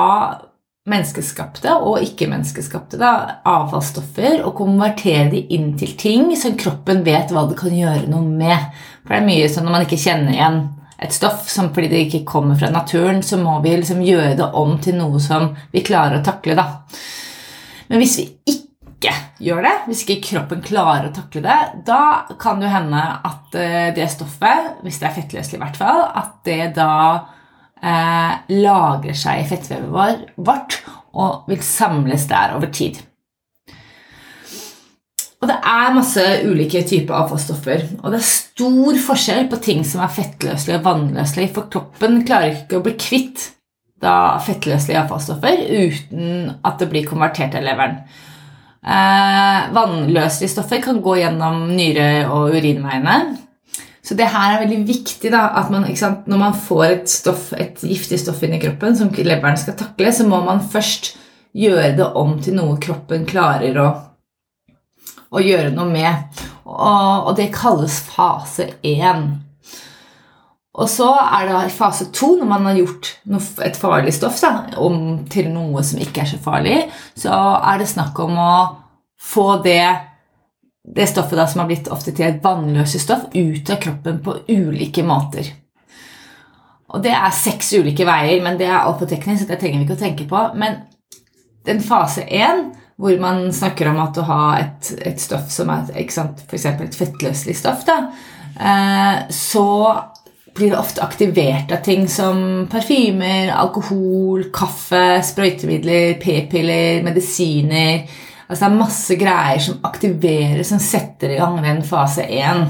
menneskeskapte 0.85 1.73
og 1.81 2.03
ikke-menneskeskapte 2.05 3.11
avfallsstoffer 3.49 4.43
og 4.45 4.57
konvertere 4.59 5.31
de 5.33 5.41
inn 5.57 5.71
til 5.81 5.95
ting 5.97 6.35
som 6.37 6.59
kroppen 6.61 7.01
vet 7.07 7.33
hva 7.33 7.47
det 7.49 7.57
kan 7.57 7.73
gjøre 7.73 8.11
noe 8.11 8.25
med. 8.29 8.67
For 9.05 9.15
det 9.15 9.21
er 9.23 9.29
mye 9.31 9.47
sånn 9.49 9.65
når 9.65 9.77
man 9.79 9.87
ikke 9.87 10.03
kjenner 10.03 10.35
igjen 10.37 10.59
et 11.05 11.15
stoff 11.17 11.49
som 11.51 11.71
fordi 11.75 11.89
det 11.91 12.03
ikke 12.05 12.25
kommer 12.29 12.59
fra 12.61 12.69
naturen, 12.73 13.23
så 13.25 13.41
må 13.41 13.57
vi 13.65 13.73
liksom 13.79 14.05
gjøre 14.05 14.37
det 14.39 14.51
om 14.61 14.77
til 14.85 14.99
noe 15.01 15.21
som 15.23 15.51
vi 15.73 15.83
klarer 15.85 16.21
å 16.21 16.27
takle. 16.27 16.57
Da. 16.59 16.69
Men 17.89 18.03
hvis 18.03 18.19
vi 18.21 18.29
ikke 18.53 19.15
gjør 19.45 19.65
det, 19.65 19.75
hvis 19.89 20.05
ikke 20.05 20.21
kroppen 20.29 20.61
klarer 20.65 21.09
å 21.09 21.15
takle 21.17 21.43
det, 21.45 21.59
da 21.89 22.03
kan 22.41 22.61
det 22.61 22.73
hende 22.73 23.01
at 23.25 23.57
eh, 23.57 23.89
det 23.97 24.11
stoffet, 24.13 24.85
hvis 24.85 25.01
det 25.01 25.09
er 25.09 25.17
fettløselig 25.17 25.59
i 25.59 25.65
hvert 25.65 25.81
fall, 25.81 26.05
at 26.13 26.37
det 26.45 26.75
da 26.77 26.93
eh, 27.85 28.37
lagrer 28.65 29.17
seg 29.19 29.43
i 29.43 29.49
fettvevet 29.49 30.31
vårt 30.37 30.81
og 31.15 31.51
vil 31.51 31.61
samles 31.63 32.27
der 32.31 32.57
over 32.57 32.73
tid. 32.75 32.99
Og 35.45 35.51
det 35.51 35.59
er 35.69 35.93
masse 35.93 36.23
ulike 36.49 36.81
typer 36.89 37.19
avfallsstoffer. 37.19 37.83
Og 38.01 38.15
det 38.15 38.21
er 38.23 38.29
stor 38.31 39.01
forskjell 39.07 39.49
på 39.53 39.59
ting 39.65 39.83
som 39.85 40.01
er 40.01 40.15
fettløselige 40.15 40.79
og 40.81 40.87
vannløselige, 40.87 41.53
for 41.53 41.69
kroppen 41.73 42.23
klarer 42.25 42.63
ikke 42.63 42.81
å 42.81 42.85
bli 42.87 42.95
kvitt 42.97 43.51
da 44.05 44.39
fettløselige 44.45 45.03
avfallsstoffer 45.03 45.61
uten 45.69 46.55
at 46.65 46.81
det 46.81 46.89
blir 46.91 47.05
konvertert 47.09 47.53
til 47.53 47.67
leveren. 47.69 48.01
Eh, 48.85 49.61
vannløselige 49.77 50.55
stoffer 50.55 50.81
kan 50.85 51.05
gå 51.05 51.19
gjennom 51.21 51.67
nyre- 51.77 52.25
og 52.33 52.57
urinveiene. 52.57 53.19
Så 54.05 54.17
det 54.19 54.27
her 54.29 54.53
er 54.53 54.65
veldig 54.67 54.83
viktig 54.85 55.31
da, 55.33 55.47
at 55.57 55.71
man, 55.73 55.87
sant, 55.97 56.27
når 56.29 56.41
man 56.41 56.57
får 56.67 56.85
et, 56.91 57.07
stoff, 57.09 57.53
et, 57.57 57.79
giftig 57.81 58.19
stoff 58.21 58.43
inn 58.45 58.57
i 58.59 58.61
kroppen 58.61 58.97
som 58.99 59.13
leveren 59.17 59.57
skal 59.61 59.79
takle, 59.81 60.13
så 60.13 60.27
må 60.29 60.43
man 60.45 60.61
først 60.61 61.15
gjøre 61.57 61.95
det 61.97 62.11
om 62.21 62.35
til 62.43 62.59
noe 62.59 62.77
kroppen 62.83 63.25
klarer 63.29 63.79
å, 63.81 63.89
å 65.33 65.41
gjøre 65.41 65.73
noe 65.73 65.89
med. 65.89 66.45
Og, 66.67 67.31
og, 67.31 67.33
det 67.39 67.49
kalles 67.55 67.97
fase 68.11 68.75
1. 68.85 69.25
Og 70.75 70.91
så 70.91 71.09
er 71.23 71.49
det 71.49 71.73
fase 71.73 72.11
2, 72.13 72.33
når 72.43 72.51
man 72.51 72.69
har 72.69 72.81
gjort 72.83 73.13
et 73.65 73.79
farlig 73.79 74.13
stoff 74.17 74.43
da, 74.43 74.67
om 74.85 75.23
til 75.33 75.49
noe 75.55 75.85
som 75.87 76.03
ikke 76.03 76.27
er 76.27 76.33
så 76.35 76.41
farlig, 76.45 76.81
så 77.17 77.33
er 77.57 77.81
det 77.81 77.89
snakk 77.89 78.19
om 78.21 78.37
å 78.37 78.57
få 79.33 79.63
det 79.65 79.87
det 80.85 81.07
stoffet 81.07 81.39
da, 81.39 81.47
som 81.47 81.63
har 81.63 81.69
blitt 81.69 81.89
ofte 81.89 82.13
til 82.13 82.27
et 82.29 82.43
vannløse 82.45 83.01
stoff, 83.01 83.29
ut 83.33 83.71
av 83.73 83.81
kroppen 83.81 84.21
på 84.25 84.37
ulike 84.53 85.05
måter. 85.07 85.49
Og 86.95 87.03
Det 87.03 87.11
er 87.11 87.31
seks 87.35 87.73
ulike 87.75 88.05
veier, 88.07 88.43
men 88.45 88.59
det 88.61 88.69
er 88.69 88.83
altfor 88.83 89.09
teknisk, 89.11 89.43
så 89.43 89.51
det 89.51 89.59
trenger 89.63 89.81
vi 89.81 89.87
ikke 89.89 89.97
å 89.97 90.03
tenke 90.05 90.27
på. 90.31 90.43
Men 90.61 90.83
den 91.67 91.81
fase 91.83 92.27
én, 92.29 92.69
hvor 93.01 93.17
man 93.19 93.49
snakker 93.53 93.89
om 93.91 93.99
at 94.05 94.21
å 94.21 94.27
ha 94.29 94.43
et, 94.61 94.93
et 95.03 95.19
stoff 95.19 95.49
som 95.51 95.73
er 95.73 95.89
f.eks. 95.97 96.67
et 96.69 96.99
fettløselig 97.01 97.57
stoff, 97.59 97.83
da, 97.89 97.97
eh, 98.61 99.25
så 99.35 99.67
blir 100.55 100.71
det 100.71 100.79
ofte 100.79 101.03
aktivert 101.03 101.73
av 101.75 101.81
ting 101.83 102.05
som 102.07 102.69
parfymer, 102.71 103.51
alkohol, 103.57 104.45
kaffe, 104.55 105.19
sprøytemidler, 105.27 106.15
p-piller, 106.23 107.03
medisiner 107.03 108.05
Altså 108.49 108.61
det 108.65 108.69
er 108.69 108.81
masse 108.81 109.17
greier 109.21 109.63
som 109.65 109.81
aktiverer, 109.87 110.63
som 110.67 110.83
setter 110.83 111.33
i 111.33 111.39
gang 111.41 111.61
den 111.65 111.83
fase 111.87 112.27
1. 112.27 112.67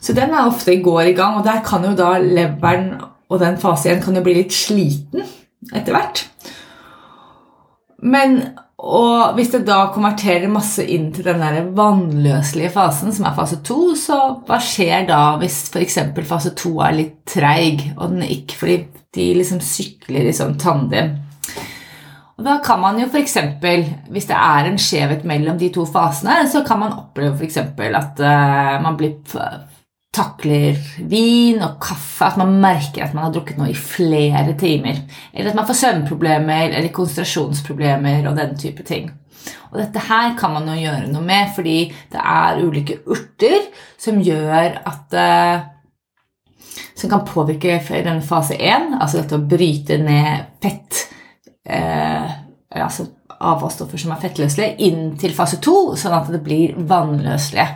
Så 0.00 0.16
den 0.16 0.32
er 0.34 0.48
ofte 0.48 0.74
går 0.82 1.12
i 1.12 1.16
gang, 1.16 1.38
og 1.38 1.46
der 1.46 1.62
kan 1.66 1.84
jo 1.86 1.94
da 1.98 2.14
leveren 2.22 2.94
og 3.30 3.38
den 3.38 3.60
fase 3.62 3.92
1 3.92 4.02
kan 4.02 4.18
jo 4.18 4.24
bli 4.26 4.40
litt 4.40 4.54
sliten 4.54 5.22
etter 5.70 5.94
hvert. 5.94 6.24
Men 8.00 8.40
og 8.80 9.34
hvis 9.36 9.50
det 9.52 9.66
da 9.68 9.90
konverterer 9.92 10.48
masse 10.48 10.80
inn 10.88 11.10
til 11.12 11.26
den 11.26 11.42
der 11.42 11.66
vannløselige 11.76 12.72
fasen, 12.72 13.12
som 13.12 13.26
er 13.28 13.36
fase 13.36 13.58
2, 13.66 13.80
så 14.00 14.20
hva 14.48 14.56
skjer 14.64 15.04
da 15.10 15.20
hvis 15.40 15.66
f.eks. 15.68 15.98
fase 16.28 16.54
2 16.56 16.72
er 16.86 16.96
litt 16.96 17.18
treig, 17.28 17.90
og 17.98 18.14
den 18.14 18.24
ikke 18.24 18.56
fordi 18.62 18.78
de 19.16 19.26
liksom 19.36 19.60
sykler 19.64 20.30
i 20.30 20.36
sånn 20.36 20.56
tandem? 20.60 21.18
Og 22.40 22.46
da 22.46 22.54
kan 22.64 22.80
man 22.80 22.96
jo 22.96 23.04
f.eks., 23.04 23.34
hvis 24.08 24.26
det 24.30 24.36
er 24.36 24.64
en 24.64 24.78
skjevhet 24.80 25.26
mellom 25.28 25.58
de 25.60 25.68
to 25.74 25.84
fasene, 25.84 26.38
så 26.48 26.62
kan 26.64 26.80
man 26.80 26.94
oppleve 26.96 27.36
f.eks. 27.36 27.58
at 27.60 28.22
uh, 28.24 28.78
man 28.80 28.96
blir 28.96 29.18
takler 30.10 30.78
vin 31.06 31.60
og 31.60 31.76
kaffe, 31.84 32.30
at 32.30 32.38
man 32.40 32.56
merker 32.62 33.04
at 33.04 33.12
man 33.14 33.26
har 33.26 33.34
drukket 33.34 33.60
noe 33.60 33.68
i 33.74 33.76
flere 33.76 34.56
timer. 34.58 35.02
Eller 35.34 35.52
at 35.52 35.58
man 35.60 35.68
får 35.68 35.78
søvnproblemer 35.82 36.72
eller 36.72 36.88
konsentrasjonsproblemer 36.96 38.24
og 38.30 38.40
den 38.40 38.56
type 38.58 38.88
ting. 38.88 39.12
Og 39.68 39.76
dette 39.82 40.00
her 40.08 40.32
kan 40.40 40.56
man 40.56 40.72
jo 40.72 40.80
gjøre 40.80 41.12
noe 41.12 41.22
med, 41.28 41.52
fordi 41.54 41.76
det 42.12 42.24
er 42.24 42.64
ulike 42.64 43.02
urter 43.04 43.68
som 44.00 44.24
gjør 44.24 44.80
at 44.80 45.20
uh, 45.20 45.68
Som 46.96 47.08
kan 47.10 47.24
påvirke 47.24 47.78
denne 47.88 48.20
fase 48.24 48.56
1, 48.56 48.94
altså 49.00 49.20
dette 49.20 49.36
å 49.36 49.48
bryte 49.48 49.96
ned 50.00 50.56
fett 50.62 51.06
eh, 51.64 52.36
altså 52.70 53.08
avfallsstoffer 53.40 54.00
som 54.00 54.12
er 54.14 54.22
fettløselige, 54.22 54.76
inn 54.86 55.16
til 55.20 55.34
fase 55.36 55.58
2, 55.62 55.76
sånn 56.00 56.16
at 56.16 56.30
det 56.32 56.42
blir 56.44 56.76
vannløselige. 56.76 57.68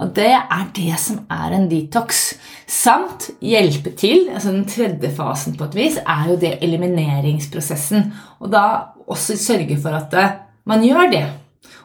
Og 0.00 0.14
det 0.16 0.30
er 0.32 0.68
det 0.76 0.94
som 1.00 1.18
er 1.28 1.52
en 1.52 1.66
detox. 1.68 2.22
Samt 2.70 3.28
hjelpe 3.44 3.92
til. 3.98 4.30
altså 4.32 4.54
Den 4.54 4.64
tredje 4.64 5.10
fasen 5.12 5.58
på 5.58 5.66
et 5.68 5.76
vis 5.76 5.98
er 6.00 6.30
jo 6.30 6.38
det 6.40 6.54
elimineringsprosessen. 6.64 8.06
Og 8.40 8.48
da 8.52 8.62
også 9.10 9.36
sørge 9.36 9.76
for 9.82 9.98
at 9.98 10.16
eh, 10.16 10.38
man 10.64 10.86
gjør 10.86 11.12
det. 11.12 11.26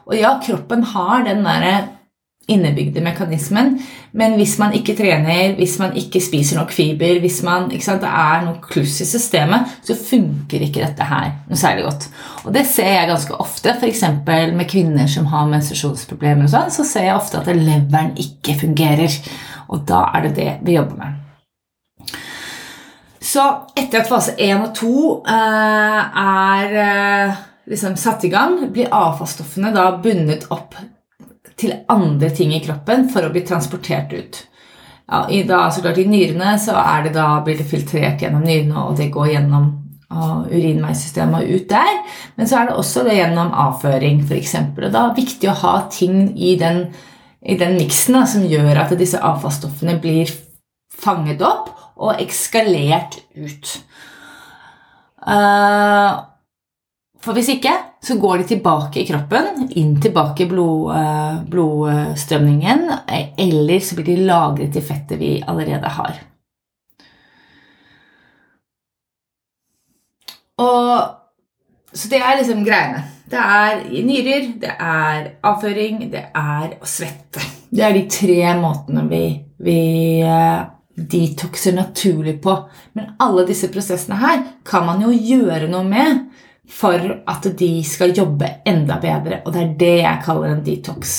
Og 0.06 0.16
ja, 0.16 0.32
kroppen 0.40 0.86
har 0.94 1.26
den 1.26 1.44
derre 1.44 1.76
innebygde 2.46 3.02
mekanismen. 3.02 3.72
Men 4.12 4.36
hvis 4.38 4.54
man 4.58 4.74
ikke 4.76 4.94
trener, 4.96 5.56
hvis 5.58 5.76
man 5.82 5.96
ikke 5.98 6.20
spiser 6.22 6.60
nok 6.60 6.70
fiber, 6.74 7.18
hvis 7.20 7.40
man, 7.46 7.68
sant, 7.82 8.04
det 8.04 8.10
er 8.10 8.44
noe 8.46 8.60
kluss 8.62 9.00
i 9.02 9.08
systemet, 9.08 9.74
så 9.86 9.98
funker 9.98 10.62
ikke 10.68 10.84
dette 10.84 11.08
her 11.10 11.32
noe 11.50 11.58
særlig 11.58 11.88
godt. 11.88 12.08
Og 12.44 12.54
det 12.54 12.62
ser 12.70 12.92
jeg 12.92 13.10
ganske 13.10 13.40
ofte, 13.42 13.74
f.eks. 13.74 14.04
med 14.26 14.66
kvinner 14.70 15.10
som 15.10 15.26
har 15.32 15.50
menstruasjonsproblemer. 15.50 16.46
og 16.46 16.54
sånn, 16.54 16.70
Så 16.70 16.86
ser 16.86 17.08
jeg 17.10 17.18
ofte 17.18 17.42
at 17.42 17.50
leveren 17.50 18.14
ikke 18.14 18.58
fungerer. 18.62 19.20
Og 19.68 19.82
da 19.88 20.06
er 20.14 20.28
det 20.28 20.34
det 20.36 20.50
vi 20.62 20.78
jobber 20.78 21.02
med. 21.02 21.22
Så 23.26 23.42
etter 23.74 24.04
at 24.04 24.08
fase 24.08 24.36
1 24.38 24.60
og 24.62 24.74
2 24.78 24.90
eh, 25.34 26.20
er 26.22 26.76
eh, 26.82 27.38
liksom 27.66 27.96
satt 27.98 28.22
i 28.24 28.30
gang, 28.30 28.60
blir 28.70 28.92
avfallsstoffene 28.94 29.72
da 29.74 29.88
bundet 29.98 30.46
opp 30.54 30.76
til 31.56 31.72
andre 31.92 32.30
ting 32.36 32.52
i 32.54 32.62
kroppen 32.64 33.08
for 33.12 33.26
å 33.26 33.32
bli 33.32 33.42
transportert 33.46 34.12
ut. 34.12 34.42
Ja, 35.06 35.22
i, 35.30 35.42
da, 35.46 35.68
så 35.70 35.84
klart, 35.84 36.00
I 36.02 36.08
nyrene 36.10 36.56
så 36.58 36.74
det 37.04 37.14
da, 37.14 37.28
blir 37.46 37.58
det 37.58 37.68
filtrert 37.70 38.22
gjennom 38.22 38.42
nyrene, 38.44 38.88
og 38.88 38.96
det 38.98 39.12
går 39.14 39.32
gjennom 39.36 39.68
og 40.06 40.52
urinveisystemet 40.52 41.48
ut 41.50 41.68
der. 41.70 41.92
Men 42.36 42.48
så 42.48 42.60
er 42.60 42.68
det 42.68 42.78
også 42.78 43.02
det 43.06 43.16
gjennom 43.18 43.52
avføring, 43.66 44.22
f.eks. 44.26 44.54
Og 44.76 44.84
da 44.84 45.02
er 45.02 45.14
det 45.14 45.24
viktig 45.24 45.50
å 45.50 45.58
ha 45.64 45.74
ting 45.92 46.28
i 46.38 46.54
den, 46.60 46.84
i 47.42 47.56
den 47.58 47.74
miksen 47.78 48.20
som 48.30 48.46
gjør 48.46 48.84
at 48.84 48.94
disse 48.98 49.18
avfallsstoffene 49.18 49.98
blir 50.02 50.30
fanget 50.96 51.42
opp 51.44 51.72
og 51.96 52.20
ekskalert 52.22 53.18
ut. 53.34 53.72
Uh, 55.26 56.22
for 57.24 57.34
hvis 57.34 57.50
ikke, 57.56 57.72
så 58.06 58.14
går 58.22 58.38
de 58.38 58.44
tilbake 58.44 59.00
i 59.00 59.06
kroppen, 59.06 59.68
inn 59.70 59.96
tilbake 60.02 60.44
i 60.44 60.46
blod, 60.46 60.94
eh, 60.96 61.38
blodstrømningen, 61.50 62.84
eller 63.38 63.80
så 63.80 63.98
blir 63.98 64.06
de 64.06 64.26
lagret 64.28 64.76
i 64.78 64.82
fettet 64.84 65.18
vi 65.18 65.30
allerede 65.42 65.90
har. 65.90 66.20
Og, 70.62 71.02
så 71.92 72.12
det 72.12 72.22
er 72.22 72.38
liksom 72.38 72.62
greiene. 72.64 73.02
Det 73.26 73.42
er 73.42 73.82
nyrer, 74.06 74.48
det 74.62 74.76
er 74.78 75.28
avføring, 75.50 76.06
det 76.12 76.28
er 76.30 76.78
å 76.78 76.86
svette. 76.86 77.42
Det 77.74 77.82
er 77.82 77.96
de 77.96 78.06
tre 78.06 78.54
måtene 78.60 79.02
vi, 79.10 79.24
vi 79.66 79.80
uh, 80.22 80.62
detoxer 80.94 81.74
naturlig 81.74 82.38
på. 82.44 82.54
Men 82.94 83.16
alle 83.18 83.48
disse 83.50 83.66
prosessene 83.74 84.22
her 84.22 84.44
kan 84.64 84.86
man 84.86 85.02
jo 85.02 85.10
gjøre 85.10 85.66
noe 85.72 85.82
med 85.90 86.22
for 86.68 87.22
at 87.26 87.46
de 87.58 87.70
skal 87.86 88.14
jobbe 88.16 88.48
enda 88.66 88.98
bedre. 89.02 89.40
Og 89.44 89.54
det 89.54 89.62
er 89.62 89.74
det 89.80 89.94
jeg 90.00 90.22
kaller 90.24 90.52
en 90.52 90.64
detox. 90.66 91.14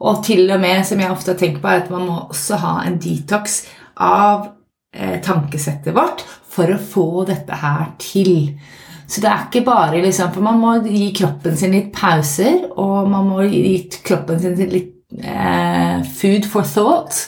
Og 0.00 0.22
til 0.24 0.46
og 0.54 0.60
med, 0.62 0.84
som 0.86 1.00
jeg 1.02 1.10
ofte 1.10 1.34
tenker 1.38 1.62
på, 1.62 1.70
er 1.70 1.82
at 1.82 1.90
man 1.92 2.06
må 2.06 2.18
også 2.28 2.60
ha 2.62 2.76
en 2.86 3.00
detox 3.02 3.64
av 4.00 4.48
eh, 4.94 5.18
tankesettet 5.24 5.94
vårt 5.96 6.24
for 6.54 6.70
å 6.70 6.78
få 6.78 7.08
dette 7.28 7.58
her 7.58 7.90
til. 8.02 8.54
Så 9.06 9.20
det 9.20 9.28
er 9.30 9.42
ikke 9.48 9.64
bare 9.66 10.00
liksom, 10.00 10.32
For 10.32 10.44
man 10.44 10.60
må 10.62 10.76
gi 10.86 11.10
kroppen 11.16 11.58
sin 11.58 11.74
litt 11.76 11.90
pauser, 11.94 12.64
og 12.80 13.10
man 13.10 13.28
må 13.28 13.42
gi 13.50 13.76
kroppen 14.06 14.40
sin 14.40 14.56
litt 14.70 14.94
eh, 15.20 16.00
food 16.16 16.48
for 16.48 16.66
thought, 16.68 17.26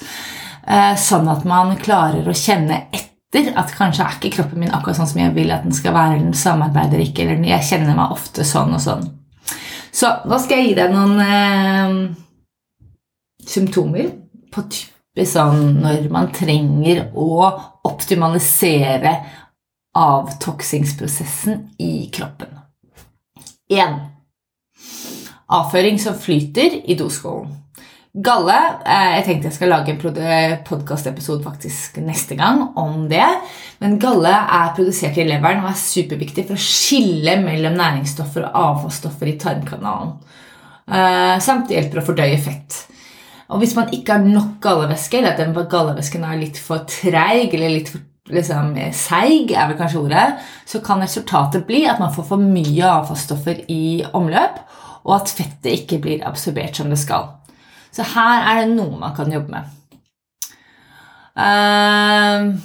eh, 0.66 0.94
sånn 0.96 1.28
at 1.32 1.44
man 1.48 1.74
klarer 1.82 2.26
å 2.26 2.36
kjenne 2.36 2.86
etter 2.86 3.15
etter 3.40 3.58
at 3.60 3.72
kanskje 3.76 4.04
er 4.04 4.16
ikke 4.16 4.32
kroppen 4.38 4.62
min 4.62 4.72
akkurat 4.74 4.98
sånn 4.98 5.10
som 5.10 5.20
jeg 5.22 5.34
vil 5.36 5.52
at 5.54 5.64
den 5.66 5.74
skal 5.76 5.94
være, 5.96 6.16
eller 6.16 6.28
den 6.28 6.38
samarbeider 6.38 7.02
ikke, 7.04 7.24
eller 7.24 7.48
jeg 7.50 7.68
kjenner 7.70 7.98
meg 7.98 8.14
ofte 8.14 8.46
sånn 8.46 8.74
og 8.76 8.82
sånn. 8.82 9.06
Så 9.96 10.10
nå 10.28 10.38
skal 10.42 10.60
jeg 10.60 10.70
gi 10.70 10.76
deg 10.76 10.92
noen 10.92 11.20
eh, 11.24 11.94
symptomer 13.48 14.10
på 14.52 14.66
type 14.72 15.26
sånn 15.28 15.78
når 15.80 16.10
man 16.12 16.28
trenger 16.36 17.06
å 17.16 17.46
optimalisere 17.88 19.14
avtoksingsprosessen 19.96 21.62
i 21.80 22.10
kroppen. 22.12 22.50
1. 23.72 23.96
Avføring 25.56 25.96
som 26.02 26.18
flyter 26.18 26.82
i 26.84 26.96
doskålen. 26.98 27.54
Galle 28.16 28.56
eh, 28.88 29.10
Jeg 29.18 29.24
tenkte 29.26 29.50
jeg 29.50 29.56
skal 29.58 29.72
lage 29.74 29.92
en 29.92 30.56
podkastepisode 30.64 31.44
faktisk 31.44 31.98
neste 32.00 32.38
gang 32.38 32.62
om 32.80 33.04
det. 33.10 33.26
Men 33.82 33.98
galle 34.00 34.32
er 34.32 34.72
produsert 34.76 35.18
i 35.20 35.26
leveren 35.28 35.64
og 35.64 35.72
er 35.74 35.80
superviktig 35.80 36.46
for 36.48 36.56
å 36.56 36.64
skille 36.64 37.36
mellom 37.42 37.76
næringsstoffer 37.76 38.48
og 38.48 38.58
avfallsstoffer 38.62 39.32
i 39.32 39.36
tarmkanalen. 39.42 40.16
Eh, 40.86 41.36
samt 41.44 41.72
hjelper 41.74 42.00
å 42.00 42.06
fordøye 42.08 42.40
fett. 42.40 42.80
Og 43.52 43.60
hvis 43.60 43.76
man 43.76 43.92
ikke 43.94 44.16
har 44.16 44.24
nok 44.24 44.56
gallevæske, 44.64 45.20
eller 45.20 45.34
at 45.34 45.42
den 45.42 45.54
gallevæsken 45.54 46.24
er 46.26 46.40
litt 46.40 46.58
for 46.58 46.88
treig 46.88 47.52
eller 47.52 47.74
litt 47.76 47.92
for 47.92 48.32
liksom, 48.32 48.74
seig, 48.96 49.52
er 49.52 49.68
vel 49.68 49.78
kanskje 49.78 50.00
ordet, 50.00 50.26
så 50.66 50.80
kan 50.82 51.04
resultatet 51.04 51.68
bli 51.68 51.84
at 51.86 52.00
man 52.02 52.14
får 52.16 52.32
for 52.32 52.42
mye 52.42 52.94
avfallsstoffer 52.96 53.66
i 53.70 54.00
omløp, 54.16 54.62
og 55.06 55.18
at 55.20 55.30
fettet 55.36 55.82
ikke 55.82 56.00
blir 56.02 56.24
absorbert 56.26 56.80
som 56.80 56.88
det 56.90 56.98
skal. 56.98 57.36
Så 57.94 58.06
her 58.14 58.46
er 58.50 58.62
det 58.62 58.74
noe 58.74 59.00
man 59.00 59.14
kan 59.16 59.32
jobbe 59.32 59.52
med. 59.52 59.72
Uh, 61.36 62.56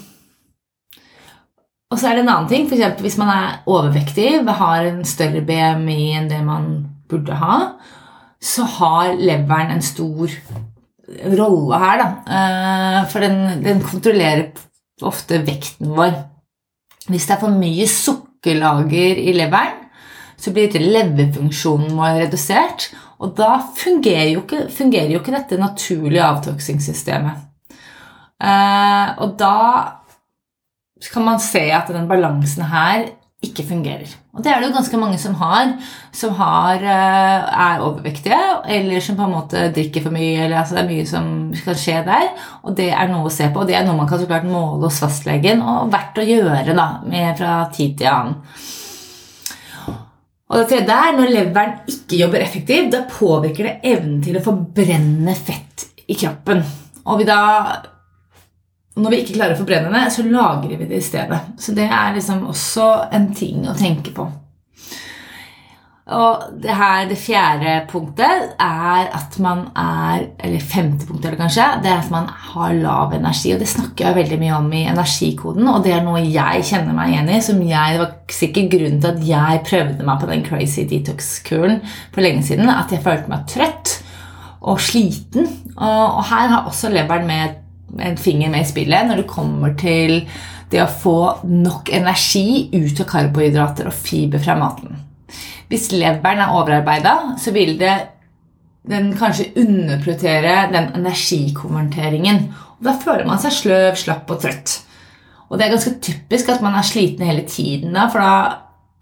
og 1.92 2.00
så 2.00 2.08
er 2.08 2.18
det 2.18 2.24
en 2.24 2.32
annen 2.32 2.50
ting. 2.52 2.68
For 2.70 3.04
hvis 3.04 3.20
man 3.20 3.32
er 3.34 3.62
overvektig, 3.70 4.30
har 4.48 4.88
en 4.88 5.04
større 5.08 5.44
BMI 5.48 6.02
enn 6.18 6.32
det 6.32 6.42
man 6.48 6.72
burde 7.12 7.36
ha, 7.36 7.58
så 8.42 8.66
har 8.80 9.18
leveren 9.20 9.76
en 9.76 9.84
stor 9.86 10.32
rolle 11.38 11.82
her. 11.84 12.02
Da. 12.02 12.08
Uh, 12.26 13.00
for 13.12 13.24
den, 13.24 13.64
den, 13.66 13.84
kontrollerer 13.84 14.50
ofte 15.04 15.42
vekten 15.46 15.92
vår. 15.98 16.16
Hvis 17.10 17.28
det 17.28 17.36
er 17.36 17.44
for 17.44 17.60
mye 17.60 17.88
sukkerlager 17.90 19.20
i 19.20 19.34
leveren, 19.36 19.78
så 20.42 20.54
blir 20.56 20.74
leverfunksjonen 20.74 21.94
vår 21.98 22.24
redusert, 22.24 22.88
og 23.22 23.34
da 23.38 23.56
fungerer 23.78 24.32
jo 24.34 24.44
ikke, 24.44 24.66
fungerer 24.74 25.14
jo 25.14 25.22
ikke 25.22 25.36
dette 25.36 25.60
naturlige 25.62 26.26
avtoksingssystemet. 26.26 27.48
Eh, 28.42 29.08
og 29.22 29.36
da 29.38 29.58
kan 31.12 31.26
man 31.26 31.42
se 31.42 31.64
at 31.74 31.90
den 31.94 32.08
balansen 32.10 32.66
her 32.70 33.06
ikke 33.42 33.66
fungerer. 33.66 34.10
Og 34.38 34.44
det 34.44 34.52
er 34.52 34.60
det 34.62 34.68
jo 34.70 34.76
ganske 34.76 34.98
mange 35.02 35.18
som 35.18 35.34
har, 35.40 35.72
som 36.14 36.34
har, 36.38 36.76
eh, 36.76 37.62
er 37.68 37.82
overvektige, 37.82 38.38
eller 38.70 39.00
som 39.02 39.16
på 39.18 39.26
en 39.26 39.34
måte 39.34 39.74
drikker 39.74 40.04
for 40.04 40.12
mye. 40.12 40.44
eller 40.44 40.58
altså 40.58 40.76
Det 40.76 40.84
er 40.84 40.90
mye 40.90 41.08
som 41.08 41.54
kan 41.66 41.76
skje 41.76 42.06
der, 42.06 42.30
og 42.64 42.76
det 42.78 42.92
er 42.92 43.08
noe 43.08 43.26
å 43.26 43.32
se 43.32 43.50
på. 43.50 43.62
Og 43.62 43.68
det 43.68 43.76
er 43.76 43.86
noe 43.86 43.98
man 43.98 44.08
kan 44.08 44.20
så 44.20 44.28
klart 44.28 44.46
måle 44.46 44.84
hos 44.84 45.00
fastlegen, 45.00 45.62
og 45.62 45.92
verdt 45.92 46.18
å 46.18 46.28
gjøre 46.28 46.76
da, 46.76 47.34
fra 47.36 47.70
tid 47.74 47.98
til 47.98 48.08
annen. 48.08 48.36
Og 50.52 50.60
det 50.60 50.68
tredje 50.68 50.96
er 51.00 51.14
når 51.16 51.30
leveren 51.32 51.78
ikke 51.88 52.18
jobber 52.20 52.44
effektivt, 52.44 52.92
da 52.92 53.06
påvirker 53.08 53.70
det 53.70 53.94
evnen 53.94 54.20
til 54.24 54.36
å 54.36 54.44
forbrenne 54.44 55.36
fett 55.38 55.86
i 56.12 56.18
kroppen. 56.20 56.60
Og 57.08 57.22
vi 57.22 57.28
da, 57.30 57.40
når 59.00 59.14
vi 59.14 59.22
ikke 59.24 59.38
klarer 59.38 59.56
å 59.56 59.62
forbrenne 59.62 59.94
det, 59.96 60.10
så 60.12 60.26
lagrer 60.28 60.76
vi 60.76 60.90
det 60.90 61.00
i 61.00 61.06
stedet. 61.06 61.40
Så 61.56 61.72
det 61.78 61.88
er 61.88 62.12
liksom 62.18 62.44
også 62.52 62.90
en 63.16 63.30
ting 63.38 63.64
å 63.72 63.78
tenke 63.80 64.12
på. 64.16 64.28
Og 66.12 66.44
det 66.60 66.74
her, 66.76 67.06
det 67.08 67.18
fjerde 67.20 67.76
punktet 67.88 68.56
er 68.60 69.08
at 69.16 69.38
man 69.40 69.64
er 69.78 70.26
Eller 70.44 70.60
femte 70.60 71.08
punktet, 71.08 71.30
eller 71.30 71.40
kanskje. 71.40 71.68
Det 71.84 71.92
er 71.92 72.02
at 72.02 72.12
man 72.12 72.28
har 72.28 72.76
lav 72.76 73.16
energi. 73.16 73.54
Og 73.54 73.62
det 73.62 73.70
snakker 73.72 74.08
jeg 74.10 74.18
veldig 74.20 74.40
mye 74.42 74.58
om 74.58 74.70
i 74.76 74.84
energikoden, 74.92 75.68
og 75.72 75.86
det 75.86 75.96
er 75.96 76.06
noe 76.06 76.24
jeg 76.26 76.66
kjenner 76.68 76.98
meg 76.98 77.14
igjen 77.14 77.32
i. 77.32 77.42
som 77.42 77.62
jeg, 77.64 77.94
Det 77.94 78.04
var 78.04 78.14
sikkert 78.42 78.72
grunnen 78.76 79.02
til 79.02 79.12
at 79.14 79.28
jeg 79.28 79.66
prøvde 79.70 80.08
meg 80.08 80.22
på 80.22 80.32
den 80.32 80.46
crazy 80.46 80.88
detox-kuren 80.90 81.82
for 82.12 82.22
lenge 82.22 82.44
siden. 82.44 82.70
At 82.70 82.92
jeg 82.92 83.04
følte 83.04 83.32
meg 83.32 83.48
trøtt 83.48 83.98
og 84.62 84.80
sliten. 84.80 85.48
Og, 85.78 86.18
og 86.18 86.24
her 86.30 86.48
har 86.56 86.68
også 86.68 86.92
leveren 86.92 87.28
med 87.28 88.02
en 88.02 88.18
finger 88.18 88.52
med 88.52 88.64
i 88.64 88.70
spillet 88.70 89.08
når 89.08 89.24
det 89.24 89.32
kommer 89.32 89.74
til 89.80 90.22
det 90.72 90.80
å 90.80 90.92
få 90.92 91.18
nok 91.44 91.92
energi 91.92 92.70
ut 92.72 93.02
av 93.04 93.10
karbohydrater 93.10 93.90
og 93.92 93.96
fiber 93.96 94.40
fra 94.44 94.56
maten. 94.60 95.11
Hvis 95.72 95.92
leveren 95.96 96.44
er 96.44 96.52
overarbeida, 96.52 97.16
så 97.40 97.54
vil 97.56 97.78
det 97.80 97.96
den 98.92 99.12
kanskje 99.16 99.52
underprioritere 99.62 100.68
den 100.74 100.90
energikonverteringen. 100.98 102.48
Og 102.80 102.86
Da 102.86 102.96
føler 103.00 103.28
man 103.28 103.40
seg 103.40 103.54
sløv, 103.56 103.96
slapp 103.96 104.32
og 104.34 104.42
trøtt. 104.42 104.82
Og 105.50 105.60
det 105.60 105.66
er 105.66 105.74
ganske 105.76 105.98
typisk 106.02 106.50
at 106.50 106.64
man 106.64 106.76
er 106.76 106.88
sliten 106.88 107.28
hele 107.28 107.44
tiden 107.48 107.94
da, 107.94 108.08
for 108.12 108.20
da 108.24 108.36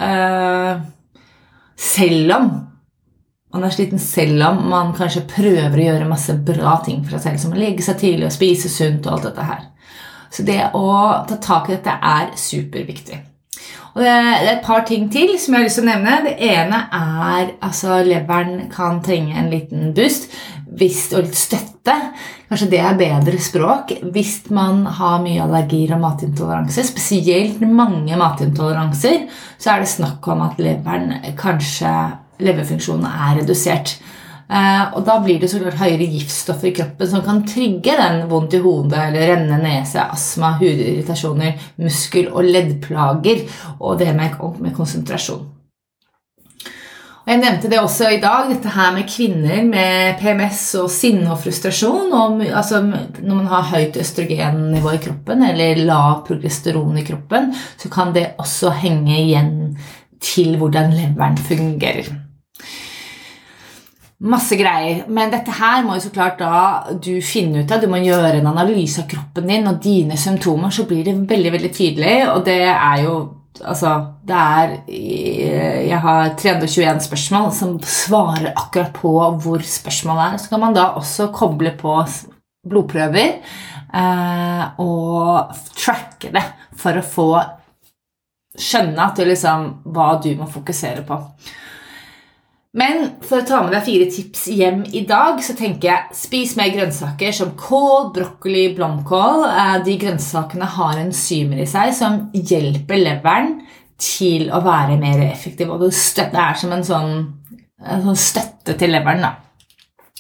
øh, 0.06 0.82
Selv 1.80 2.34
om 2.36 2.50
man 3.54 3.64
er 3.64 3.74
sliten 3.74 4.00
selv 4.00 4.44
om 4.44 4.60
man 4.70 4.92
kanskje 4.98 5.24
prøver 5.30 5.78
å 5.78 5.86
gjøre 5.86 6.10
masse 6.10 6.36
bra 6.46 6.76
ting 6.86 7.02
for 7.06 7.16
seg 7.16 7.24
selv, 7.24 7.40
som 7.42 7.56
å 7.56 7.62
legge 7.62 7.86
seg 7.86 7.98
tidlig 8.02 8.28
og 8.28 8.36
spise 8.36 8.70
sunt 8.70 9.08
og 9.08 9.16
alt 9.16 9.30
dette 9.30 9.46
her. 9.48 9.64
Så 10.30 10.46
det 10.46 10.60
å 10.78 10.90
ta 11.26 11.40
tak 11.42 11.70
i 11.70 11.78
dette 11.78 11.96
er 12.12 12.36
superviktig. 12.38 13.18
Og 14.00 14.06
det 14.06 14.12
er 14.16 14.46
et 14.48 14.62
par 14.64 14.86
ting 14.88 15.10
til 15.12 15.34
som 15.36 15.58
jeg 15.58 15.60
har 15.60 15.66
lyst 15.66 15.76
til 15.76 15.84
å 15.84 15.90
nevne. 15.90 16.14
Det 16.24 16.36
ene 16.48 16.78
er 16.96 17.50
altså 17.60 17.98
leveren 18.08 18.70
kan 18.72 19.02
trenge 19.04 19.36
en 19.36 19.50
liten 19.52 19.90
boost 19.92 20.30
hvis, 20.80 21.10
og 21.12 21.26
litt 21.26 21.36
støtte. 21.36 21.96
Kanskje 22.48 22.70
det 22.72 22.80
er 22.80 22.96
bedre 22.96 23.42
språk 23.44 23.92
hvis 24.16 24.38
man 24.56 24.86
har 24.88 25.20
mye 25.26 25.44
allergier 25.44 25.98
og 25.98 26.06
matintoleranse. 26.06 26.86
Spesielt 26.88 27.60
mange 27.68 28.16
matintoleranser 28.24 29.26
så 29.60 29.74
er 29.74 29.84
det 29.84 29.92
snakk 29.92 30.32
om 30.32 30.46
at 30.48 30.64
leveren 30.64 31.36
kanskje 31.36 31.92
leverfunksjonen 32.40 33.04
er 33.10 33.42
redusert. 33.42 33.98
Eh, 34.50 34.86
og 34.98 35.04
da 35.06 35.20
blir 35.22 35.38
det 35.42 35.52
så 35.52 35.60
klart 35.62 35.78
høyere 35.78 36.08
giftstoffer 36.10 36.72
i 36.72 36.74
kroppen 36.80 37.10
som 37.12 37.22
kan 37.26 37.44
trigge 37.46 37.94
den 38.00 38.24
vondt 38.32 38.56
i 38.58 38.64
hodet 38.64 38.98
eller 38.98 39.30
renne 39.36 39.60
nese, 39.62 40.02
astma, 40.02 40.56
hudirritasjoner, 40.58 41.70
muskel- 41.84 42.32
og 42.34 42.50
leddplager 42.50 43.46
og 43.78 44.00
det 44.02 44.10
med, 44.18 44.40
med 44.58 44.74
konsentrasjon. 44.74 45.46
Og 47.20 47.30
Jeg 47.30 47.44
nevnte 47.44 47.70
det 47.70 47.78
også 47.78 48.08
i 48.10 48.18
dag, 48.24 48.48
dette 48.50 48.72
her 48.74 48.90
med 48.96 49.06
kvinner 49.06 49.62
med 49.68 50.18
PMS 50.18 50.64
og 50.82 50.88
sinne 50.90 51.28
og 51.30 51.38
frustrasjon. 51.44 52.10
Og, 52.10 52.42
altså, 52.48 52.80
når 52.82 53.36
man 53.36 53.50
har 53.52 53.68
høyt 53.70 54.00
østrogennivå 54.02 54.96
i 54.96 55.02
kroppen 55.04 55.46
eller 55.46 55.84
lav 55.86 56.24
progesteron 56.26 56.98
i 56.98 57.06
kroppen, 57.06 57.52
så 57.78 57.94
kan 57.94 58.16
det 58.18 58.32
også 58.42 58.74
henge 58.82 59.14
igjen 59.20 59.54
til 60.18 60.58
hvordan 60.58 60.96
leveren 60.98 61.38
fungerer. 61.38 62.10
Masse 64.20 64.58
greier. 64.60 65.06
Men 65.08 65.32
dette 65.32 65.54
her 65.56 65.84
må 65.86 65.96
jo 65.96 66.04
så 66.04 66.12
klart 66.12 66.42
da 66.42 66.94
du 67.00 67.22
finne 67.24 67.64
ut 67.64 67.72
av. 67.72 67.80
Du 67.80 67.88
må 67.92 68.02
gjøre 68.04 68.42
en 68.42 68.50
analyse 68.52 69.00
av 69.00 69.08
kroppen 69.12 69.48
din 69.48 69.70
og 69.70 69.80
dine 69.84 70.18
symptomer, 70.20 70.74
så 70.76 70.84
blir 70.90 71.06
det 71.08 71.16
veldig 71.30 71.54
veldig 71.56 71.72
tydelig. 71.76 72.16
Og 72.36 72.48
det 72.48 72.64
er 72.70 73.04
jo 73.08 73.20
Altså, 73.66 73.90
det 74.24 74.36
er 74.38 74.74
Jeg 74.88 75.98
har 76.00 76.30
321 76.38 77.02
spørsmål 77.04 77.50
som 77.52 77.74
svarer 77.84 78.54
akkurat 78.54 78.94
på 78.94 79.12
hvor 79.42 79.60
spørsmålet 79.66 80.24
er. 80.26 80.38
Så 80.38 80.50
kan 80.50 80.62
man 80.62 80.76
da 80.78 80.92
også 80.96 81.28
koble 81.34 81.74
på 81.76 81.96
blodprøver 82.70 83.40
eh, 83.96 84.64
og 84.80 85.56
tracke 85.76 86.32
det 86.32 86.46
for 86.78 87.00
å 87.00 87.04
få 87.04 87.28
skjønne 88.60 89.06
at 89.10 89.18
du 89.18 89.26
liksom, 89.28 89.70
hva 89.92 90.14
du 90.24 90.30
må 90.40 90.48
fokusere 90.48 91.04
på. 91.08 91.20
Men 92.78 93.16
for 93.26 93.42
å 93.42 93.46
ta 93.50 93.64
med 93.64 93.74
deg 93.74 93.86
fire 93.88 94.08
tips 94.14 94.44
hjem 94.54 94.84
i 94.94 95.02
dag, 95.10 95.40
så 95.42 95.56
tenker 95.58 95.90
jeg 95.90 96.18
spis 96.20 96.54
mer 96.60 96.70
grønnsaker 96.76 97.34
som 97.34 97.56
kål, 97.58 98.12
brokkoli, 98.14 98.68
blomkål. 98.78 99.46
Eh, 99.50 99.78
de 99.88 99.96
grønnsakene 100.04 100.68
har 100.76 101.00
enzymer 101.02 101.64
i 101.64 101.70
seg 101.70 101.96
som 101.98 102.28
hjelper 102.34 103.02
leveren 103.02 103.56
til 104.00 104.52
å 104.54 104.62
være 104.62 105.00
mer 105.02 105.24
effektiv. 105.32 105.74
Og 105.74 105.82
det 105.82 105.90
er 106.30 106.60
som 106.62 106.76
en 106.76 106.86
sånn, 106.86 107.16
en 107.82 108.06
sånn 108.06 108.22
støtte 108.28 108.78
til 108.78 108.94
leveren. 108.94 109.26
da. 109.26 109.34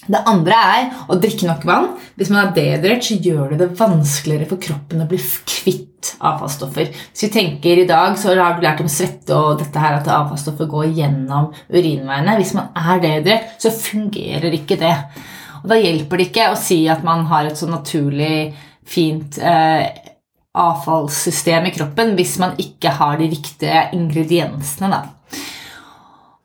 Det 0.09 0.23
andre 0.25 0.57
er 0.73 0.89
å 1.05 1.19
drikke 1.21 1.45
nok 1.45 1.69
vann. 1.69 1.91
Hvis 2.17 2.33
man 2.33 2.47
er 2.47 2.55
dehydrert, 2.55 3.05
så 3.05 3.19
gjør 3.21 3.53
det 3.53 3.62
det 3.62 3.77
vanskeligere 3.77 4.49
for 4.49 4.57
kroppen 4.63 5.05
å 5.05 5.09
bli 5.09 5.21
kvitt 5.21 5.88
avfallsstoffer. 6.19 6.91
Hvis 7.12 7.25
vi 7.27 7.31
tenker 7.33 7.81
i 7.81 7.88
dag, 7.89 8.17
så 8.19 8.35
har 8.35 8.57
du 8.57 8.63
lært 8.65 8.83
om 8.83 8.91
svette 8.91 9.35
og 9.35 9.59
dette 9.62 9.81
her 9.81 9.99
at 9.99 10.09
avfallsstoffer 10.13 10.69
går 10.71 10.93
gjennom 10.97 11.51
urinveiene. 11.69 12.38
Hvis 12.39 12.55
man 12.57 12.71
er 12.77 13.03
dehydrert, 13.03 13.55
så 13.62 13.73
fungerer 13.73 14.55
ikke 14.55 14.79
det. 14.79 14.95
Og 15.63 15.69
Da 15.73 15.79
hjelper 15.79 16.19
det 16.19 16.29
ikke 16.29 16.51
å 16.53 16.59
si 16.59 16.81
at 16.91 17.03
man 17.03 17.25
har 17.29 17.49
et 17.49 17.59
så 17.59 17.67
naturlig, 17.69 18.53
fint 18.89 19.38
eh, 19.38 19.85
avfallssystem 20.57 21.67
i 21.69 21.73
kroppen 21.75 22.15
hvis 22.17 22.39
man 22.41 22.55
ikke 22.57 22.95
har 22.97 23.19
de 23.19 23.27
riktige 23.29 23.83
ingrediensene. 23.93 24.89
da. 24.89 25.03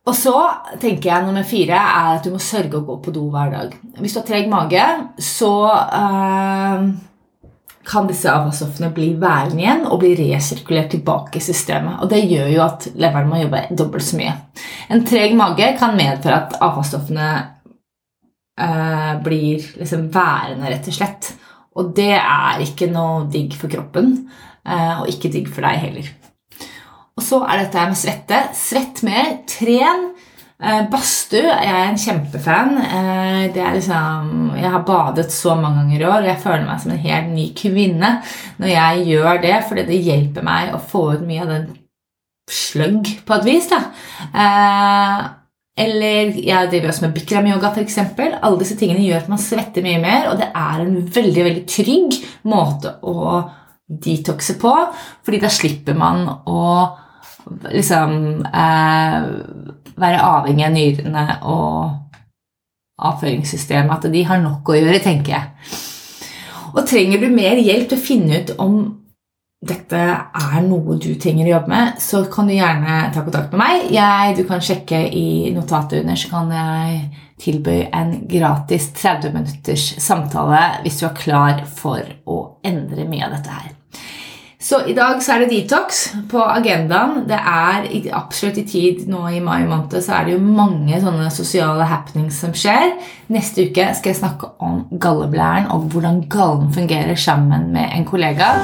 Og 0.05 0.13
så 0.13 0.35
tenker 0.83 1.09
jeg 1.09 1.25
nummer 1.25 1.47
fire 1.49 1.79
er 1.81 2.19
at 2.19 2.27
du 2.27 2.35
må 2.35 2.41
sørge 2.43 2.77
å 2.77 2.85
gå 2.85 2.99
på 3.01 3.15
do 3.15 3.25
hver 3.33 3.53
dag. 3.55 3.77
Hvis 3.97 4.13
du 4.13 4.21
har 4.21 4.27
treg 4.29 4.51
mage, 4.53 4.85
så 5.17 5.55
uh, 5.65 6.85
kan 7.85 8.09
disse 8.09 8.31
avfallsstoffene 8.31 8.91
bli 8.97 9.11
værende 9.21 9.61
igjen 9.63 9.83
og 9.87 10.01
bli 10.03 10.15
resirkulert 10.19 10.91
tilbake 10.95 11.39
i 11.41 11.45
systemet. 11.45 12.01
Og 12.03 12.11
Det 12.11 12.23
gjør 12.25 12.49
jo 12.55 12.63
at 12.65 12.89
leveren 12.95 13.29
må 13.29 13.41
jobbe 13.43 13.65
dobbelt 13.77 14.07
så 14.07 14.21
mye. 14.21 14.35
En 14.93 15.05
treg 15.05 15.37
mage 15.37 15.71
kan 15.79 15.97
medføre 15.99 16.39
at 16.39 16.57
avfallsstoffene 16.65 17.31
eh, 18.61 19.13
blir 19.25 19.69
liksom 19.81 20.09
værende, 20.15 20.71
rett 20.73 20.89
og 20.89 20.99
slett. 20.99 21.33
Og 21.75 21.95
det 21.97 22.15
er 22.17 22.63
ikke 22.65 22.89
noe 22.93 23.27
digg 23.31 23.57
for 23.59 23.73
kroppen, 23.73 24.15
eh, 24.65 25.01
og 25.03 25.11
ikke 25.11 25.33
digg 25.35 25.51
for 25.51 25.67
deg 25.67 25.83
heller. 25.83 26.13
Og 27.15 27.23
så 27.23 27.41
er 27.47 27.63
dette 27.63 27.89
med 27.91 27.99
svette. 27.99 28.41
Svett 28.59 29.05
mer. 29.07 29.37
Tren. 29.51 30.14
Eh, 30.63 30.83
badstue 30.87 31.51
jeg 31.51 31.71
er 31.75 31.89
en 31.89 31.99
kjempefan. 31.99 32.77
Eh, 32.79 33.45
det 33.55 33.63
er 33.63 33.75
liksom, 33.75 34.53
jeg 34.55 34.71
har 34.71 34.85
badet 34.87 35.27
så 35.35 35.57
mange 35.59 35.83
ganger 35.83 36.01
i 36.01 36.07
år, 36.09 36.21
og 36.21 36.29
jeg 36.31 36.43
føler 36.45 36.67
meg 36.69 36.83
som 36.83 36.93
en 36.95 37.03
helt 37.03 37.33
ny 37.35 37.47
kvinne 37.59 38.11
når 38.63 38.71
jeg 38.71 39.07
gjør 39.11 39.41
det, 39.43 39.57
fordi 39.69 39.87
det 39.89 40.05
hjelper 40.07 40.47
meg 40.47 40.75
å 40.77 40.83
få 40.93 41.09
ut 41.17 41.25
mye 41.27 41.43
av 41.43 41.51
den 41.51 41.67
sløgg 42.51 43.11
på 43.27 43.39
et 43.39 43.49
vis. 43.49 43.67
da. 43.73 43.81
Eh, 44.31 45.25
eller 45.85 46.37
jeg 46.39 46.71
driver 46.71 46.93
også 46.93 47.09
med 47.09 47.17
bikram-yoga, 47.17 47.73
f.eks. 47.75 47.99
Alle 48.23 48.59
disse 48.61 48.79
tingene 48.79 49.03
gjør 49.03 49.25
at 49.25 49.31
man 49.33 49.43
svetter 49.43 49.83
mye 49.83 49.99
mer, 49.99 50.29
og 50.31 50.39
det 50.39 50.53
er 50.55 50.85
en 50.85 51.01
veldig 51.17 51.47
veldig 51.49 51.65
trygg 51.67 52.19
måte 52.47 52.95
å 53.03 53.41
detoxe 53.85 54.55
på, 54.61 54.75
fordi 55.27 55.41
da 55.43 55.51
slipper 55.53 55.99
man 55.99 56.23
å 56.47 56.69
liksom 57.75 58.45
eh, 58.47 59.27
være 60.01 60.25
avhengig 60.25 60.67
av 60.67 60.75
nyrene 60.75 61.25
og 61.43 62.19
avføringssystemet. 63.05 63.95
At 63.97 64.13
de 64.13 64.27
har 64.27 64.43
nok 64.43 64.71
å 64.71 64.77
gjøre, 64.79 65.01
tenker 65.05 65.37
jeg. 65.37 65.81
Og 66.75 66.85
trenger 66.89 67.23
du 67.23 67.31
mer 67.31 67.61
hjelp 67.63 67.91
til 67.91 67.99
å 67.99 68.05
finne 68.05 68.43
ut 68.43 68.55
om 68.63 68.79
dette 69.65 69.97
er 69.97 70.57
noe 70.67 70.99
du 71.01 71.15
trenger 71.21 71.47
å 71.47 71.53
jobbe 71.55 71.73
med, 71.73 72.01
så 72.03 72.25
kan 72.29 72.49
du 72.49 72.53
gjerne 72.53 72.99
ta 73.15 73.23
kontakt 73.25 73.55
med 73.55 73.63
meg. 73.63 73.87
Jeg, 73.95 74.35
du 74.37 74.43
kan 74.49 74.61
sjekke 74.65 74.99
i 75.09 75.53
notatet 75.55 76.03
under, 76.03 76.19
så 76.21 76.33
kan 76.35 76.53
jeg 76.53 76.99
tilby 77.41 77.79
en 77.89 78.13
gratis 78.31 78.91
30 78.99 79.33
minutters 79.35 79.87
samtale 80.03 80.61
hvis 80.85 81.01
du 81.01 81.07
er 81.09 81.17
klar 81.17 81.65
for 81.79 82.05
å 82.29 82.39
endre 82.67 83.09
mye 83.09 83.25
av 83.27 83.39
dette 83.39 83.57
her. 83.57 83.73
Så 84.65 84.79
i 84.89 84.95
dag 84.97 85.21
så 85.23 85.35
er 85.35 85.43
det 85.43 85.51
detox 85.53 86.07
på 86.31 86.41
agendaen. 86.41 87.27
Det 87.29 87.37
er 87.37 87.85
absolutt 88.17 88.57
i 88.63 88.65
tid 88.65 89.03
nå 89.13 89.21
i 89.29 89.43
mai 89.45 89.67
måned 89.69 89.99
så 90.01 90.17
er 90.17 90.25
det 90.25 90.37
jo 90.39 90.55
mange 90.57 91.01
sånne 91.03 91.29
sosiale 91.35 91.85
happenings 91.91 92.39
som 92.41 92.55
skjer. 92.57 92.95
Neste 93.35 93.69
uke 93.69 93.91
skal 93.99 94.15
jeg 94.15 94.21
snakke 94.23 94.55
om 94.65 94.87
galleblæren 95.01 95.69
og 95.75 95.91
hvordan 95.93 96.23
gallen 96.33 96.73
fungerer 96.73 97.15
sammen 97.15 97.71
med 97.77 97.93
en 97.93 98.09
kollega. 98.09 98.55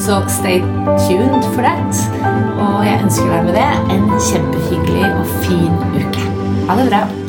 Så 0.00 0.22
stay 0.32 0.64
tuned 1.06 1.44
for 1.52 1.60
that. 1.60 2.04
Og 2.56 2.84
jeg 2.88 3.00
ønsker 3.04 3.28
deg 3.36 3.48
med 3.50 3.58
det 3.60 3.70
en 3.92 4.12
kjempehyggelig 4.30 5.08
og 5.12 5.40
fin 5.44 5.74
uke. 6.00 6.30
Ha 6.70 6.80
det 6.80 6.88
bra. 6.88 7.19